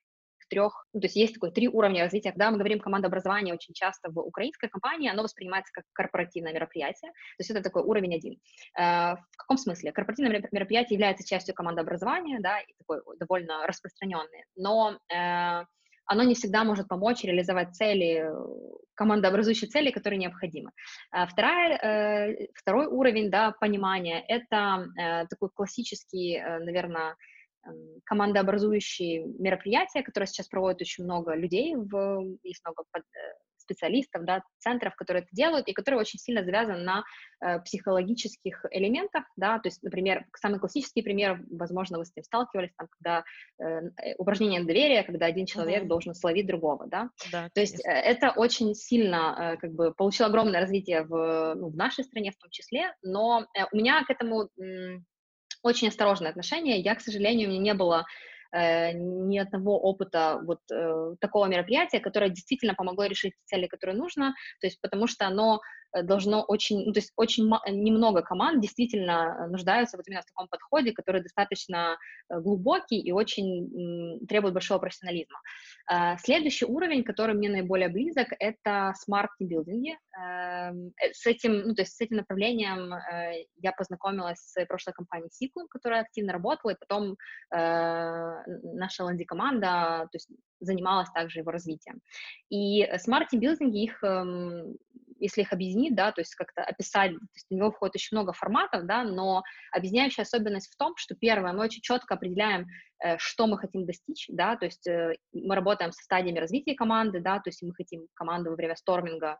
[0.48, 2.30] трех, ну, то есть есть такой три уровня развития.
[2.30, 7.10] Когда мы говорим команда образования, очень часто в украинской компании оно воспринимается как корпоративное мероприятие,
[7.10, 8.38] то есть это такой уровень один.
[8.78, 9.92] Э, в каком смысле?
[9.92, 15.64] Корпоративное мероприятие является частью команды образования, да, и такой довольно распространенный, но э,
[16.10, 18.24] оно не всегда может помочь реализовать цели,
[18.94, 20.70] командообразующие цели, которые необходимы.
[21.12, 24.86] Э, вторая, второй уровень да, понимания— это
[25.28, 27.16] такой классический, наверное,
[28.04, 33.34] командообразующие мероприятия, которые сейчас проводят очень много людей, в, есть много под, э,
[33.68, 37.04] специалистов, да, центров, которые это делают, и которые очень сильно завязаны на
[37.40, 42.72] э, психологических элементах, да, то есть, например, самый классический пример, возможно, вы с этим сталкивались,
[42.76, 43.24] там, когда
[43.58, 43.64] э,
[44.02, 45.88] э упражнение на доверие, когда один человек uh-huh.
[45.88, 50.28] должен словить другого, да, да то есть э, это очень сильно, э, как бы, получило
[50.28, 54.10] огромное развитие в, ну, в нашей стране в том числе, но э, у меня к
[54.10, 54.48] этому
[55.62, 58.06] очень осторожное отношение, я, к сожалению, у меня не было
[58.52, 64.34] э, ни одного опыта вот э, такого мероприятия, которое действительно помогло решить цели, которые нужно,
[64.60, 65.60] то есть потому что оно
[66.02, 70.48] должно очень, ну, то есть очень немного команд действительно э, нуждаются вот именно в таком
[70.48, 71.96] подходе, который достаточно
[72.28, 75.38] э, глубокий и очень требует большого профессионализма.
[76.18, 79.94] Следующий уровень, который мне наиболее близок, это smart building.
[80.20, 82.94] Эм, с этим, ну, то есть с этим направлением
[83.56, 87.16] я познакомилась с прошлой компанией Sequel, которая активно работала, и потом
[87.50, 90.28] наша Ланди-команда, то есть
[90.60, 92.00] занималась также его развитием.
[92.50, 94.76] И smart building их эм,
[95.18, 98.32] если их объединить, да, то есть как-то описать, то есть в него входит очень много
[98.32, 102.66] форматов, да, но объединяющая особенность в том, что первое, мы очень четко определяем,
[103.02, 107.20] э, что мы хотим достичь, да, то есть э, мы работаем со стадиями развития команды,
[107.20, 109.38] да, то есть мы хотим команду во время сторминга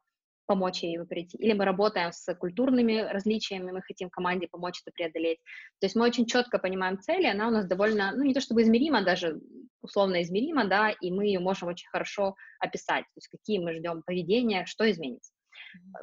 [0.48, 5.38] помочь ей прийти, или мы работаем с культурными различиями, мы хотим команде помочь это преодолеть.
[5.78, 8.62] То есть мы очень четко понимаем цели, она у нас довольно, ну не то чтобы
[8.62, 9.38] измерима, даже
[9.82, 14.02] условно измерима, да, и мы ее можем очень хорошо описать, то есть какие мы ждем
[14.02, 15.32] поведения, что изменится.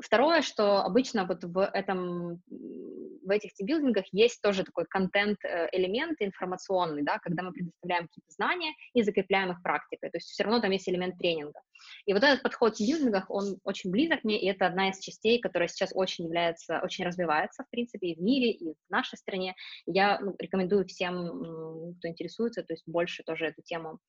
[0.01, 7.03] Второе, что обычно вот в этом, в этих тимбилдингах есть тоже такой контент-элемент э, информационный,
[7.03, 10.71] да, когда мы предоставляем какие-то знания и закрепляем их практикой, то есть все равно там
[10.71, 11.59] есть элемент тренинга.
[12.05, 15.39] И вот этот подход в тимбилдингах, он очень близок мне, и это одна из частей,
[15.39, 19.55] которая сейчас очень является, очень развивается, в принципе, и в мире, и в нашей стране.
[19.85, 23.99] Я ну, рекомендую всем, кто интересуется, то есть больше тоже эту тему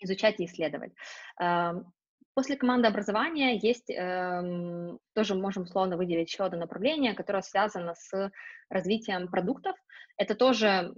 [0.00, 0.92] изучать и исследовать.
[2.36, 7.94] Эм, После команды образования есть, эм, тоже можем условно выделить еще одно направление, которое связано
[7.94, 8.30] с
[8.70, 9.76] развитием продуктов.
[10.18, 10.92] Это тоже,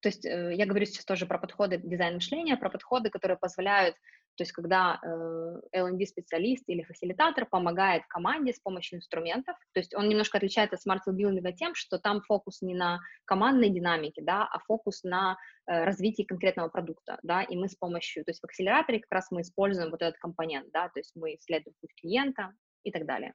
[0.00, 3.96] то есть э, я говорю сейчас тоже про подходы дизайн мышления, про подходы, которые позволяют
[4.36, 10.08] то есть когда э, L&D-специалист или фасилитатор помогает команде с помощью инструментов, то есть он
[10.08, 15.02] немножко отличается от тимбилдинга тем, что там фокус не на командной динамике, да, а фокус
[15.02, 19.12] на э, развитии конкретного продукта, да, и мы с помощью, то есть в акселераторе как
[19.12, 23.06] раз мы используем вот этот компонент, да, то есть мы исследуем путь клиента и так
[23.06, 23.34] далее.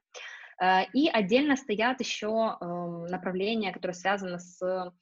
[0.60, 2.64] Э, и отдельно стоят еще э,
[3.10, 4.92] направления, которые связаны с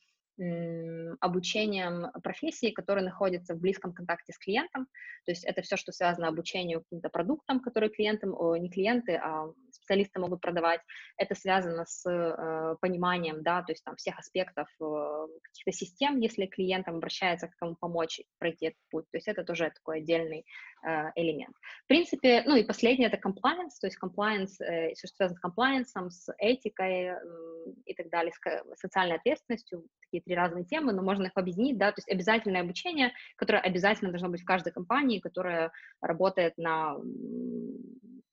[1.20, 4.86] обучением профессии, которые находятся в близком контакте с клиентом.
[5.24, 10.20] То есть это все, что связано обучению каким-то продуктам, которые клиентам, не клиенты, а специалисты
[10.20, 10.80] могут продавать.
[11.16, 16.46] Это связано с э, пониманием, да, то есть там всех аспектов э, каких-то систем, если
[16.46, 19.04] клиентам обращается к кому помочь пройти этот путь.
[19.10, 20.44] То есть это тоже такой отдельный
[20.84, 21.54] элемент.
[21.84, 25.44] В принципе, ну и последнее это compliance, то есть compliance, э, все, что связано с
[25.44, 27.18] compliance, с этикой э,
[27.84, 31.92] и так далее, с социальной ответственностью, такие три разные темы, но можно их объединить, да,
[31.92, 36.96] то есть обязательное обучение, которое обязательно должно быть в каждой компании, которая работает на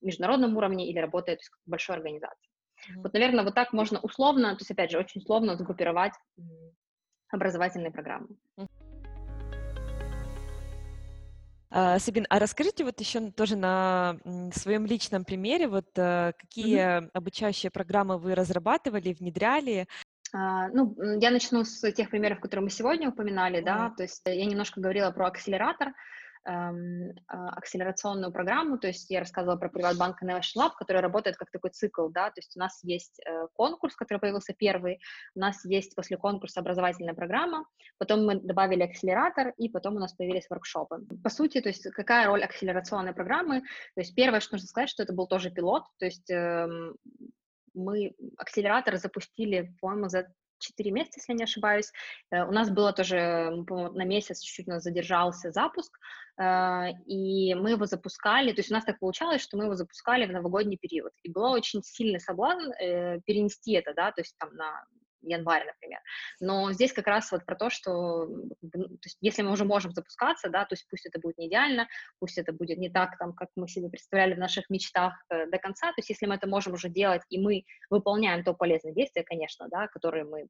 [0.02, 2.50] международном уровне или работает в большой организации.
[2.50, 3.02] Mm-hmm.
[3.02, 6.14] Вот, наверное, вот так можно условно, то есть, опять же, очень условно сгруппировать
[7.30, 8.28] образовательные программы.
[8.58, 8.66] А,
[12.00, 14.18] Сабин, а расскажите вот еще тоже на
[14.54, 17.10] своем личном примере, вот э, какие mm-hmm.
[17.14, 19.88] обучающие программы вы разрабатывали, внедряли,
[20.34, 24.46] а, ну, я начну с тех примеров, которые мы сегодня упоминали, да, то есть я
[24.46, 25.94] немножко говорила про акселератор, а,
[26.46, 32.08] акселерационную программу, то есть я рассказывала про Приватбанк Innovation Lab, который работает как такой цикл,
[32.10, 35.00] да, то есть у нас есть э, конкурс, который появился первый,
[35.36, 37.66] у нас есть после конкурса образовательная программа,
[37.98, 41.00] потом мы добавили акселератор, и потом у нас появились воркшопы.
[41.24, 43.62] По сути, то есть какая роль акселерационной программы?
[43.96, 46.96] То есть первое, что нужно сказать, что это был тоже пилот, то есть эм,
[47.74, 50.28] мы акселератор запустили, по-моему, за
[50.60, 51.92] 4 месяца, если не ошибаюсь.
[52.32, 55.98] Э, у нас было тоже на месяц чуть-чуть у нас задержался запуск,
[56.38, 60.26] э, и мы его запускали, то есть у нас так получалось, что мы его запускали
[60.26, 64.54] в новогодний период, и было очень сильный соблазн э, перенести это, да, то есть там
[64.56, 64.86] на
[65.26, 66.00] января, например.
[66.40, 68.28] Но здесь как раз вот про то, что
[68.72, 71.88] то есть, если мы уже можем запускаться, да, то есть пусть это будет не идеально,
[72.20, 75.58] пусть это будет не так, там, как мы себе представляли в наших мечтах э, до
[75.58, 79.24] конца, то есть если мы это можем уже делать, и мы выполняем то полезное действие,
[79.26, 80.48] конечно, да, которое мы,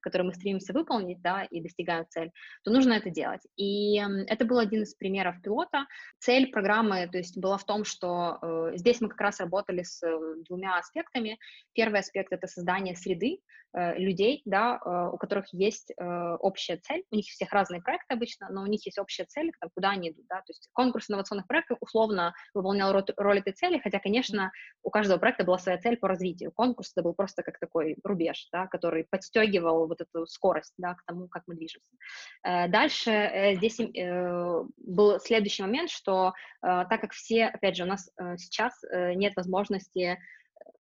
[0.00, 2.30] которое мы стремимся выполнить, да, и достигаем цель,
[2.64, 3.42] то нужно это делать.
[3.56, 3.96] И
[4.26, 5.86] это был один из примеров пилота.
[6.18, 10.02] Цель программы, то есть, была в том, что э, здесь мы как раз работали с
[10.02, 10.18] э,
[10.48, 11.38] двумя аспектами.
[11.72, 13.40] Первый аспект— это создание среды,
[13.72, 18.48] людей, да, э, у которых есть э, общая цель, у них всех разные проекты обычно,
[18.50, 21.78] но у них есть общая цель, куда они идут, да, то есть конкурс инновационных проектов
[21.80, 24.50] условно выполнял роль этой цели, хотя, конечно,
[24.82, 26.50] у каждого проекта была своя цель по развитию.
[26.52, 31.04] Конкурс это был просто как такой рубеж, да, который подстегивал вот эту скорость, да, к
[31.06, 31.94] тому, как мы движемся.
[32.42, 38.72] Дальше здесь был следующий момент, что так как все, опять же, у нас сейчас
[39.14, 40.18] нет возможности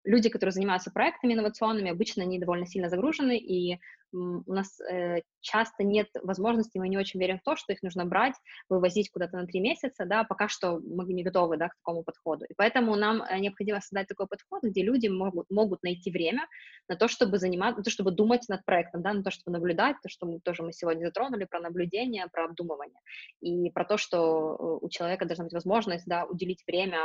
[0.08, 3.78] люди, которые занимаются проектами инновационными, обычно они довольно сильно загружены, и
[4.12, 8.06] у нас э, часто нет возможности, мы не очень верим в то, что их нужно
[8.06, 8.34] брать,
[8.70, 12.46] вывозить куда-то на три месяца, да, пока что мы не готовы, да, к такому подходу.
[12.46, 16.46] И поэтому нам э, необходимо создать такой подход, где люди могут, могут найти время
[16.88, 19.96] на то, чтобы заниматься, на то, чтобы думать над проектом, да, на то, чтобы наблюдать,
[20.02, 23.00] то, что мы тоже мы сегодня затронули, про наблюдение, про обдумывание,
[23.42, 26.98] и про то, что э, у человека должна быть возможность, да, уделить время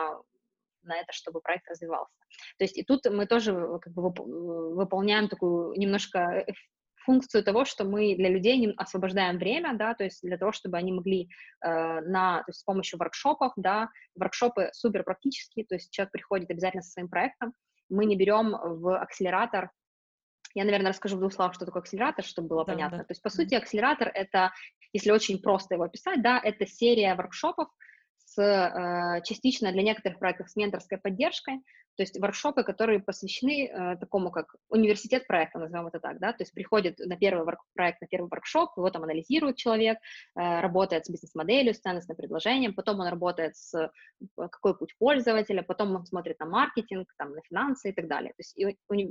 [0.83, 2.13] на это, чтобы проект развивался.
[2.57, 4.21] То есть и тут мы тоже э, как бы э,
[4.75, 6.45] выполняем такую немножко
[7.05, 10.91] функцию того, что мы для людей освобождаем время, да, то есть для того, чтобы они
[10.91, 11.29] могли
[11.61, 11.67] э,
[12.01, 16.81] на, то есть с помощью воркшопов, да, воркшопы супер практические, то есть человек приходит обязательно
[16.81, 17.53] со своим проектом,
[17.89, 19.69] мы не берем в акселератор
[20.55, 22.97] я, наверное, расскажу в двух словах, что такое акселератор, чтобы было да, понятно.
[22.99, 23.03] Да.
[23.05, 24.51] То есть, по сути, акселератор— это,
[24.91, 27.69] если очень просто его описать, да, это серия воркшопов,
[28.41, 31.59] э, частично для некоторых проектов с менторской поддержкой,
[31.95, 36.41] то есть воркшопы, которые посвящены э, такому, как университет проекта, назовем это так, да, то
[36.41, 39.97] есть приходит на первый проект, на первый воркшоп, его там анализирует человек,
[40.35, 43.89] э, работает с бизнес-моделью, с ценностным предложением, потом он работает с э,
[44.37, 48.31] какой путь пользователя, потом он смотрит на маркетинг, там, на финансы и так далее.
[48.31, 49.05] То есть и уни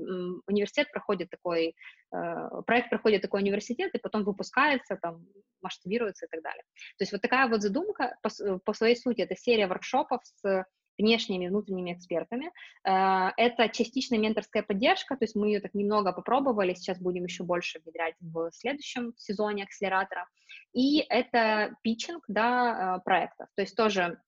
[0.46, 1.76] университет проходит такой,
[2.12, 5.24] э, проект проходит такой университет, и потом выпускается, там,
[5.60, 6.64] масштабируется и так далее.
[6.98, 10.64] То есть вот такая вот задумка, по, по своей сути, это серия воркшопов с
[10.98, 12.50] внешними внутренними экспертами.
[12.84, 17.44] Э, это частичная менторская поддержка, то есть мы ее так немного попробовали, сейчас будем еще
[17.44, 20.26] больше внедрять в следующем сезоне акселератора.
[20.72, 24.20] И это питчинг да, э, проектов, то есть тоже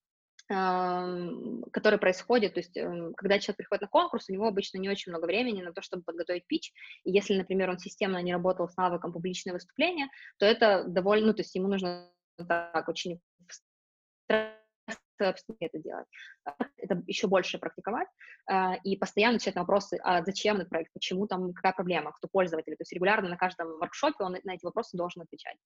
[0.50, 4.90] эм, который происходит, то есть эм, когда человек приходит на конкурс, у него обычно не
[4.90, 6.72] очень много времени на то, чтобы подготовить пич,
[7.04, 11.34] и если, например, он системно не работал с навыком публичного выступления, то это довольно, ну,
[11.34, 13.20] то есть ему нужно так очень
[15.18, 16.06] это делать.
[16.76, 18.08] Это еще больше практиковать
[18.46, 22.28] а, и постоянно отвечать на вопросы, а зачем этот проект, почему там, какая проблема, кто
[22.28, 22.72] пользователь.
[22.72, 25.56] То есть регулярно на каждом воркшопе он на эти вопросы должен отвечать.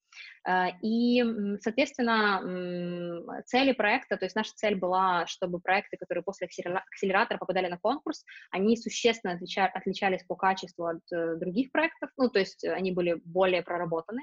[0.44, 1.22] А, и,
[1.60, 7.78] соответственно, цели проекта, то есть наша цель была, чтобы проекты, которые после акселератора попадали на
[7.78, 9.38] конкурс, они существенно
[9.74, 14.22] отличались по качеству от э, других проектов, ну, то есть они были более проработаны.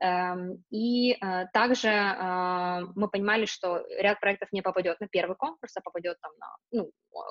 [0.00, 5.76] Эм, и э, также а, мы понимали, что ряд проектов не попадет на первый конкурс,
[5.76, 6.90] а попадет там на, ну,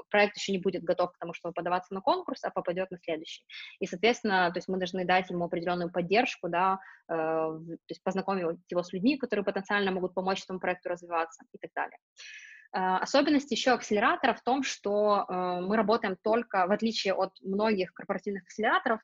[0.09, 3.43] проект еще не будет готов к тому, чтобы подаваться на конкурс, а попадет на следующий.
[3.79, 8.59] И, соответственно, то есть мы должны дать ему определенную поддержку, да, э, то есть познакомить
[8.69, 11.97] его с людьми, которые потенциально могут помочь этому проекту развиваться и так далее.
[12.75, 17.93] Uh, особенность еще акселератора в том, что uh, мы работаем только, в отличие от многих
[17.93, 18.99] корпоративных акселераторов,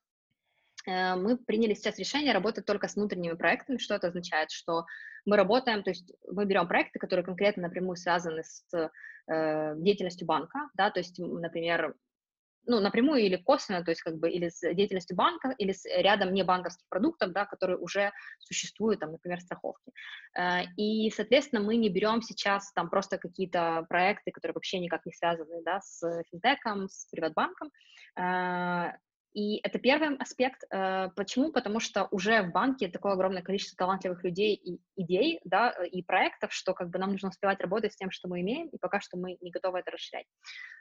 [1.15, 3.77] мы приняли сейчас решение работать только с внутренними проектами.
[3.77, 4.51] Что это означает?
[4.51, 4.85] Что
[5.25, 8.63] мы работаем, то есть мы берем проекты, которые конкретно напрямую связаны с
[9.27, 11.95] э, деятельностью банка, да, то есть, например,
[12.65, 16.33] ну, напрямую или косвенно, то есть как бы или с деятельностью банка, или с рядом
[16.33, 19.91] небанковских продуктов, да, которые уже существуют, там, например, страховки.
[20.37, 25.13] Э, и, соответственно, мы не берем сейчас там просто какие-то проекты, которые вообще никак не
[25.13, 27.71] связаны, да, с финтеком, с приватбанком,
[28.17, 28.91] э,
[29.33, 30.63] и это первый аспект.
[30.71, 31.51] Э, почему?
[31.51, 36.51] Потому что уже в банке такое огромное количество талантливых людей и идей, да, и проектов,
[36.51, 39.17] что как бы нам нужно успевать работать с тем, что мы имеем, и пока что
[39.17, 40.25] мы не готовы это расширять.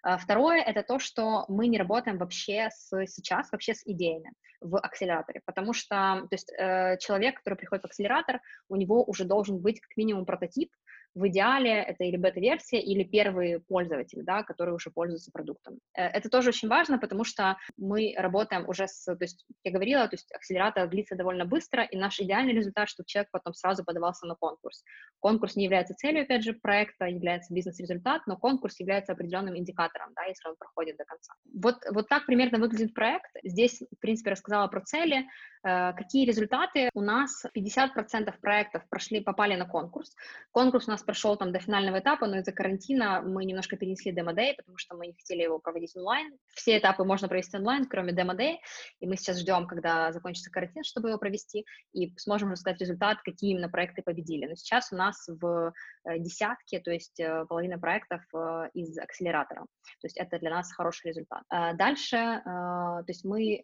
[0.07, 4.79] Э, второе— это то, что мы не работаем вообще с, сейчас, вообще с идеями в
[4.79, 9.59] акселераторе, потому что то есть, э, человек, который приходит в акселератор, у него уже должен
[9.61, 10.71] быть как минимум прототип,
[11.15, 15.79] в идеале это или бета-версия, или первые пользователи, да, которые уже пользуются продуктом.
[15.95, 20.07] Э, это тоже очень важно, потому что мы работаем уже с, то есть, я говорила,
[20.09, 24.27] то есть акселератор длится довольно быстро, и наш идеальный результат, чтобы человек потом сразу подавался
[24.27, 24.85] на конкурс.
[25.21, 30.25] Конкурс не является целью, опять же, проекта, является бизнес-результат, но конкурс является определенным индикатором, да,
[30.25, 31.35] если он проходит до конца.
[31.55, 33.31] Вот, вот так примерно выглядит проект.
[33.43, 35.27] Здесь, в принципе, рассказала про цели,
[35.65, 36.91] э, какие результаты.
[36.95, 40.15] У нас 50% проектов прошли, попали на конкурс.
[40.53, 44.13] Конкурс у нас нас прошел там до финального этапа, но из-за карантина мы немножко перенесли
[44.13, 46.37] демо-дэй, потому что мы не хотели его проводить онлайн.
[46.55, 48.61] Все этапы можно провести онлайн, кроме демо-дэй,
[49.01, 53.53] и мы сейчас ждем, когда закончится карантин, чтобы его провести, и сможем рассказать результат, какие
[53.53, 54.47] именно проекты победили.
[54.47, 55.73] Но сейчас у нас в
[56.05, 59.63] э, десятке, то есть э, половина проектов э, из акселератора.
[59.63, 61.43] То есть это для нас хороший результат.
[61.49, 63.63] Дальше, то есть мы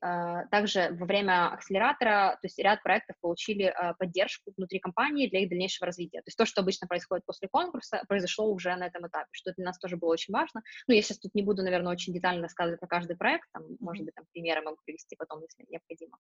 [0.51, 5.87] также во время акселератора, то есть ряд проектов получили поддержку внутри компании для их дальнейшего
[5.87, 6.21] развития.
[6.21, 9.67] То есть то, что обычно происходит после конкурса, произошло уже на этом этапе, что для
[9.67, 10.63] нас тоже было очень важно.
[10.87, 14.05] Ну, я сейчас тут не буду, наверное, очень детально рассказывать про каждый проект, там, может
[14.05, 16.19] быть, там примеры могу привести потом, если необходимо.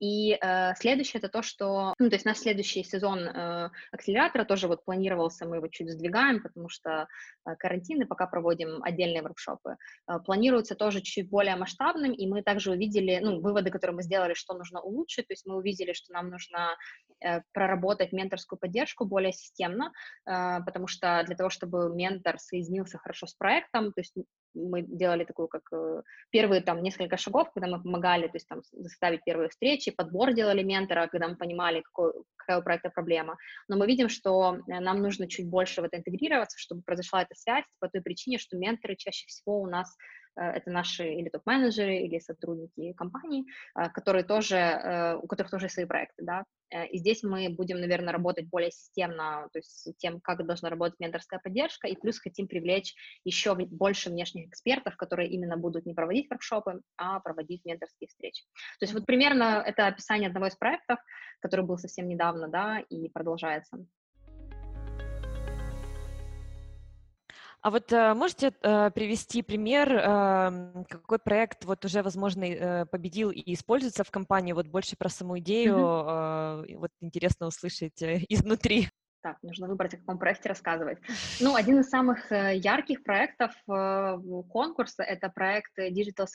[0.00, 4.68] И э, следующее это то, что, ну, то есть наш следующий сезон э, акселератора тоже
[4.68, 7.06] вот планировался, мы его чуть сдвигаем, потому что
[7.46, 9.76] э, карантин, и пока проводим отдельные воркшопы.
[10.08, 14.34] Э, планируется тоже чуть более масштабным, и мы также увидели, ну, выводы, которые мы сделали,
[14.34, 16.76] что нужно улучшить, то есть мы увидели, что нам нужно
[17.20, 19.92] э, проработать менторскую поддержку более системно,
[20.26, 20.30] э,
[20.64, 24.14] потому что для того, чтобы ментор соединился хорошо с проектом, то есть
[24.56, 28.62] мы делали такую, как э, первые там несколько шагов, когда мы помогали, то есть там
[28.72, 33.36] заставить первые встречи, подбор делали ментора, когда мы понимали, какой, какая у проекта проблема.
[33.68, 37.34] Но мы видим, что э, нам нужно чуть больше в это интегрироваться, чтобы произошла эта
[37.34, 39.94] связь по той причине, что менторы чаще всего у нас
[40.40, 45.86] это наши или топ-менеджеры, или сотрудники компаний, э, которые тоже, э, у которых тоже свои
[45.86, 46.44] проекты, да,
[46.90, 51.38] и здесь мы будем, наверное, работать более системно, то есть тем, как должна работать менторская
[51.38, 56.80] поддержка, и плюс хотим привлечь еще больше внешних экспертов, которые именно будут не проводить воркшопы,
[56.96, 58.44] а проводить менторские встречи.
[58.80, 60.98] То есть вот примерно это описание одного из проектов,
[61.40, 63.78] который был совсем недавно, да, и продолжается.
[67.66, 73.32] А вот э, можете э, привести пример, э, какой проект вот уже, возможно, э, победил
[73.32, 74.52] и используется в компании?
[74.52, 76.64] Вот больше про саму идею, mm-hmm.
[76.68, 78.88] э, вот интересно услышать э, изнутри.
[79.20, 80.98] Так, нужно выбрать, о каком проекте рассказывать.
[81.40, 86.26] Ну, один из самых ярких проектов конкурса— это проект Digital.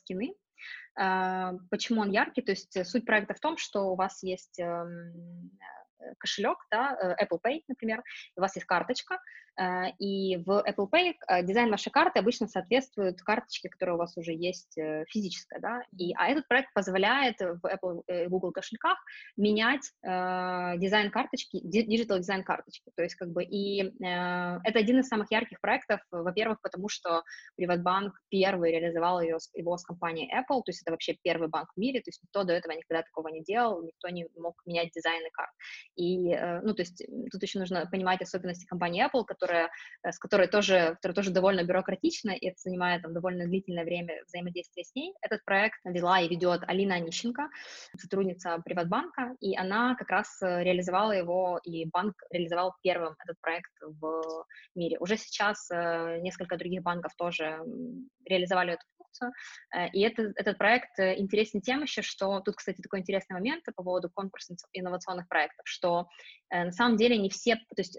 [1.00, 2.42] Э, почему он яркий?
[2.42, 5.50] То есть суть проекта в том, что у вас есть эм,
[6.18, 8.04] кошелек, да, Apple Pay, например,
[8.36, 9.20] у вас есть карточка,
[9.60, 14.16] Э, и в Apple Pay э, дизайн вашей карты обычно соответствует карточке, которая у вас
[14.18, 18.98] уже есть э, физическая, да, и, а этот проект позволяет в Apple и Google кошельках
[19.38, 25.00] менять э, дизайн карточки, digital дизайн карточки, то есть как бы и э, это один
[25.00, 27.24] из самых ярких проектов, во-первых, потому что
[27.56, 31.80] Приватбанк первый реализовал ее, его с компанией Apple, то есть это вообще первый банк в
[31.80, 35.30] мире, то есть никто до этого никогда такого не делал, никто не мог менять дизайны
[35.34, 35.52] карт,
[35.96, 39.70] и, э, ну, то есть тут еще нужно понимать особенности компании Apple, которая,
[40.04, 44.24] э, с которой тоже, которая тоже довольно бюрократична, и это занимает там довольно длительное время
[44.26, 45.14] взаимодействия с ней.
[45.22, 47.50] Этот проект вела и ведет Алина Онищенко,
[47.98, 53.72] сотрудница Приватбанка, и она как раз э, реализовала его, и банк реализовал первым этот проект
[53.82, 54.98] в мире.
[55.00, 57.60] Уже сейчас несколько других банков тоже
[58.26, 59.32] реализовали эту функцию,
[59.94, 64.10] и это, этот проект интересен тем еще, что тут, кстати, такой интересный момент по поводу
[64.10, 66.08] конкурса инновационных проектов, что
[66.52, 67.98] на самом деле не все, то есть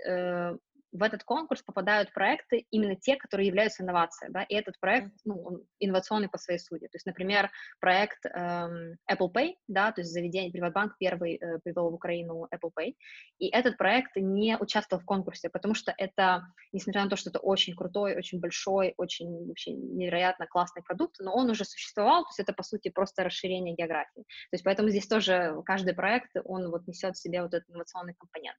[0.92, 5.42] в этот конкурс попадают проекты именно те, которые являются инновацией, да, и этот проект, ну,
[5.42, 6.82] он инновационный по своей сути.
[6.84, 11.90] То есть, например, проект эм, Apple Pay, да, то есть заведение Приватбанк первый э, привел
[11.90, 12.94] в Украину Apple Pay,
[13.38, 17.38] и этот проект не участвовал в конкурсе, потому что это, несмотря на то, что это
[17.38, 22.40] очень крутой, очень большой, очень вообще невероятно классный продукт, но он уже существовал, то есть
[22.40, 24.22] это, по сути, просто расширение географии.
[24.22, 28.14] То есть поэтому здесь тоже каждый проект, он вот несет в себе вот этот инновационный
[28.14, 28.56] компонент.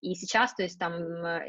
[0.00, 0.94] И сейчас, то есть там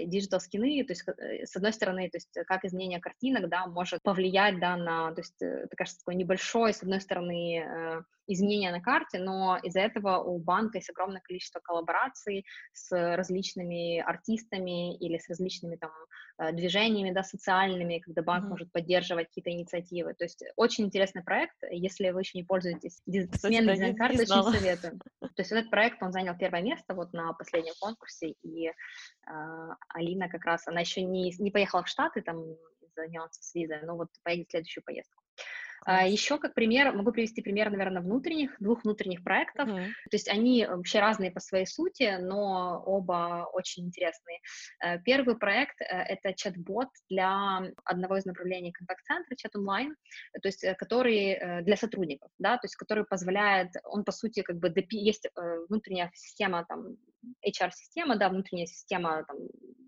[0.08, 4.02] digital скины, то есть э, с одной стороны, то есть как изменение картинок, да, может
[4.04, 8.82] повлиять, да, на, то есть это кажется такой небольшой, с одной стороны, э, изменения на
[8.82, 15.30] карте, но из-за этого у банка есть огромное количество коллабораций с различными артистами или с
[15.30, 15.92] различными там
[16.40, 18.50] э, движениями, да, социальными, когда банк mm-hmm.
[18.50, 20.14] может поддерживать какие-то инициативы.
[20.14, 25.00] То есть очень интересный проект, если вы еще не пользуетесь сменой дизайна карты, очень советую.
[25.20, 28.72] То есть этот проект, он занял первое место вот на последнем конкурсе, и э,
[29.90, 32.44] Алина как раз, она еще не, не поехала в Штаты, там,
[32.82, 35.24] из-за нюансов с визой, но вот поедет в следующую поездку.
[35.86, 39.70] А, еще как пример, могу привести пример, наверное, внутренних, двух внутренних проектов.
[39.70, 39.86] Mm-hmm.
[40.10, 44.40] То есть они вообще разные по своей сути, но оба очень интересные.
[44.84, 49.96] Э, первый проект э,— это чат-бот для одного из направлений контакт-центра, чат онлайн,
[50.42, 54.58] то есть э, который для сотрудников, да, то есть который позволяет, он по сути как
[54.58, 55.28] бы есть
[55.70, 56.98] внутренняя система там
[57.46, 59.38] HR-система, да, внутренняя система там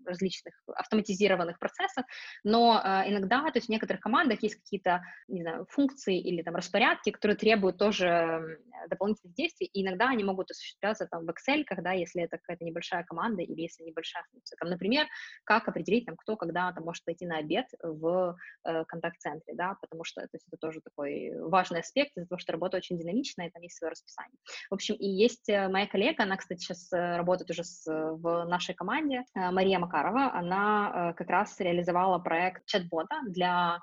[0.04, 2.04] различных автоматизированных процессов,
[2.44, 6.56] но э, иногда, то есть в некоторых командах есть какие-то, не знаю, функции или там
[6.56, 11.92] распорядки, которые требуют тоже дополнительных действий, и иногда они могут осуществляться там в Excel, когда,
[11.92, 14.56] если это какая-то небольшая команда или если небольшая функция.
[14.56, 15.06] Там, например,
[15.44, 20.04] как определить, там, кто когда там может пойти на обед в э, контакт-центре, да, потому
[20.04, 23.50] что то есть, это тоже такой важный аспект из-за того, что работа очень динамичная, и
[23.50, 24.36] там есть свое расписание.
[24.70, 28.44] В общем, и есть э, моя коллега, она, кстати, сейчас э, работает уже с, в
[28.44, 33.78] нашей команде, э, Мария Макарова, она как раз реализовала проект чат-бота для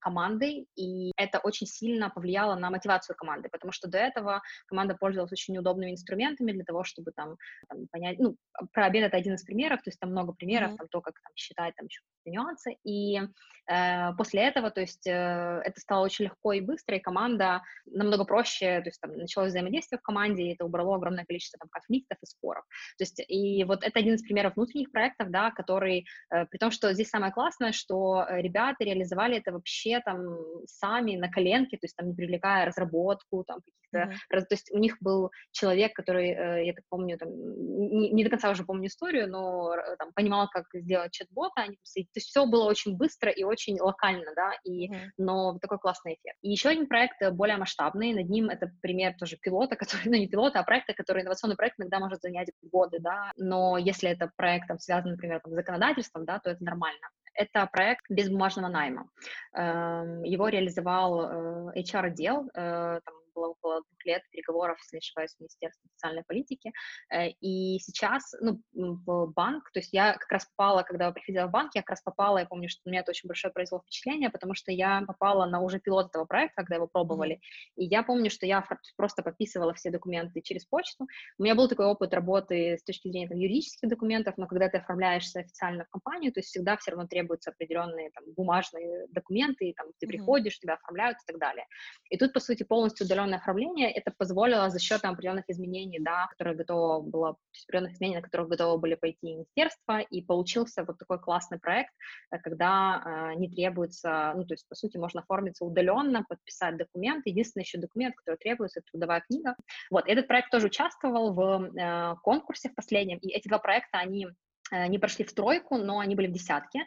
[0.00, 5.32] команды, и это очень сильно повлияло на мотивацию команды, потому что до этого команда пользовалась
[5.32, 7.36] очень удобными инструментами для того, чтобы там,
[7.68, 8.36] там понять, ну,
[8.72, 10.76] про обед это один из примеров, то есть там много примеров, mm-hmm.
[10.76, 13.20] там то, как там считать, там еще нюансы, и
[13.68, 18.24] э, после этого, то есть э, это стало очень легко и быстро, и команда намного
[18.24, 22.18] проще, то есть там началось взаимодействие в команде, и это убрало огромное количество там конфликтов
[22.22, 22.64] и споров.
[22.98, 26.70] То есть и вот это один из примеров внутренних проектов, да, который, э, при том,
[26.70, 31.84] что здесь самое классное, что э, ребята реализовали это вообще там сами на коленке, то
[31.84, 34.40] есть там не привлекая разработку, там каких-то, mm-hmm.
[34.40, 38.30] то есть у них был человек, который, э, я так помню, там, не, не до
[38.30, 42.46] конца уже помню историю, но э, там понимал, как сделать чат-бота, они, то есть все
[42.46, 45.10] было очень быстро и очень локально, да, и, mm-hmm.
[45.18, 46.38] но такой классный эффект.
[46.42, 50.16] И еще один проект э, более масштабный, над ним это пример тоже пилота, который, ну
[50.16, 54.30] не пилота, а проекта, который инновационный проект иногда может занять годы, да, но если это
[54.36, 57.08] проект там связан, например, там, с законодательством, да, то это нормально.
[57.34, 59.08] Это проект без бумажного найма.
[59.54, 65.90] Эм, его реализовал HR-отдел, там, было около двух лет переговоров, если не ошибаюсь, с Министерством
[65.90, 66.72] социальной политики,
[67.10, 71.50] э, и сейчас, ну, в банк, то есть я как раз попала, когда приходила в
[71.50, 74.30] банк, я как раз попала, я помню, что у меня это очень большое произвело впечатление,
[74.30, 77.40] потому что я попала на уже пилот этого проекта, когда его пробовали,
[77.76, 78.66] и я помню, что я
[78.96, 81.06] просто подписывала все документы через почту,
[81.38, 84.78] у меня был такой опыт работы с точки зрения там, юридических документов, но когда ты
[84.78, 89.74] оформляешься официально в компанию, то есть всегда все равно требуются определенные там бумажные документы, и,
[89.74, 90.08] там ты mm-hmm.
[90.08, 91.66] приходишь, тебя оформляют и так далее.
[92.10, 95.98] И тут, по сути, полностью удаленно определенное оформление, это позволило за счет там, определенных изменений,
[96.00, 100.98] да, которые готово было, определенных изменений, на которых готовы были пойти министерства, и получился вот
[100.98, 101.92] такой классный проект,
[102.30, 107.26] э, когда э, не требуется, ну, то есть, по сути, можно оформиться удаленно, подписать документ.
[107.26, 109.54] Единственный еще документ, который требуется, это трудовая книга.
[109.90, 114.26] Вот, этот проект тоже участвовал в э, конкурсе в последнем, и эти два проекта, они
[114.72, 116.80] э, не прошли в тройку, но они были в десятке.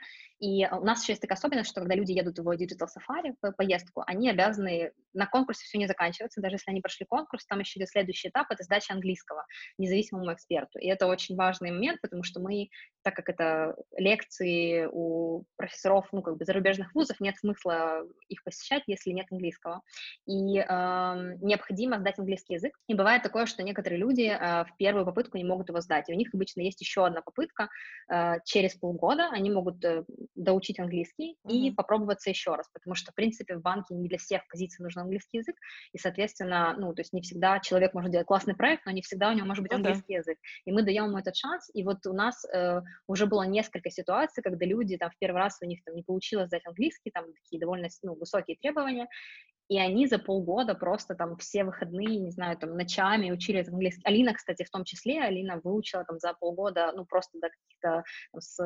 [0.45, 3.51] И у нас еще есть такая особенность, что когда люди едут в Digital Safari, в
[3.53, 7.79] поездку, они обязаны, на конкурсе все не заканчивается, даже если они прошли конкурс, там еще
[7.79, 9.43] идет следующий этап, это сдача английского
[9.79, 10.77] независимому эксперту.
[10.77, 12.69] И это очень важный момент, потому что мы,
[13.01, 18.83] так как это лекции у профессоров, ну, как бы зарубежных вузов, нет смысла их посещать,
[18.85, 19.81] если нет английского.
[20.27, 20.63] И э,
[21.41, 22.77] необходимо сдать английский язык.
[22.87, 26.07] И бывает такое, что некоторые люди э, в первую попытку не могут его сдать.
[26.09, 27.69] И у них обычно есть еще одна попытка.
[28.11, 30.03] Э, через полгода они могут э,
[30.35, 31.51] доучить английский mm-hmm.
[31.51, 35.01] и попробоваться еще раз, потому что, в принципе, в банке не для всех позиций нужен
[35.01, 35.55] английский язык,
[35.93, 39.29] и, соответственно, ну, то есть не всегда человек может делать классный проект, но не всегда
[39.29, 40.19] у него может быть ну, английский да.
[40.19, 43.89] язык, и мы даем ему этот шанс, и вот у нас э, уже было несколько
[43.89, 47.25] ситуаций, когда люди там в первый раз у них там не получилось сдать английский, там
[47.33, 49.07] такие довольно ну, высокие требования,
[49.67, 54.01] и они за полгода просто там все выходные, не знаю, там ночами учили английский.
[54.05, 58.03] Алина, кстати, в том числе, Алина выучила там за полгода, ну, просто до каких-то
[58.37, 58.59] с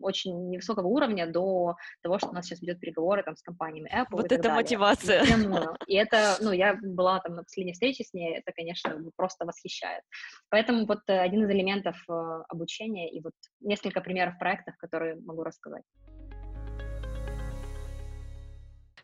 [0.00, 4.06] очень невысокого уровня до того, что у нас сейчас ведет переговоры там с компаниями Apple
[4.10, 5.22] Вот это мотивация.
[5.22, 9.44] И, и это, ну, я была там на последней встрече с ней, это, конечно, просто
[9.44, 10.02] восхищает.
[10.48, 12.12] Поэтому вот э, один из элементов э,
[12.48, 15.84] обучения и вот несколько примеров проектов, которые могу рассказать.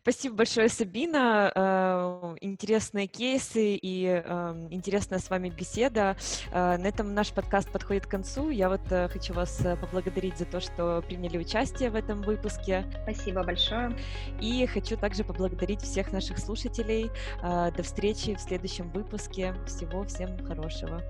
[0.09, 1.51] Спасибо большое, Сабина.
[1.53, 6.17] Э, интересные кейсы и эм, интересная с вами беседа.
[6.53, 8.51] Э, на этом наш подкаст подходит к концу.
[8.51, 12.85] Я вот э, хочу вас поблагодарить за то, что приняли участие в этом выпуске.
[13.03, 13.99] Спасибо большое.
[14.41, 17.11] И хочу также поблагодарить всех наших слушателей.
[17.43, 19.57] До встречи в следующем выпуске.
[19.67, 21.03] Всего всем хорошего.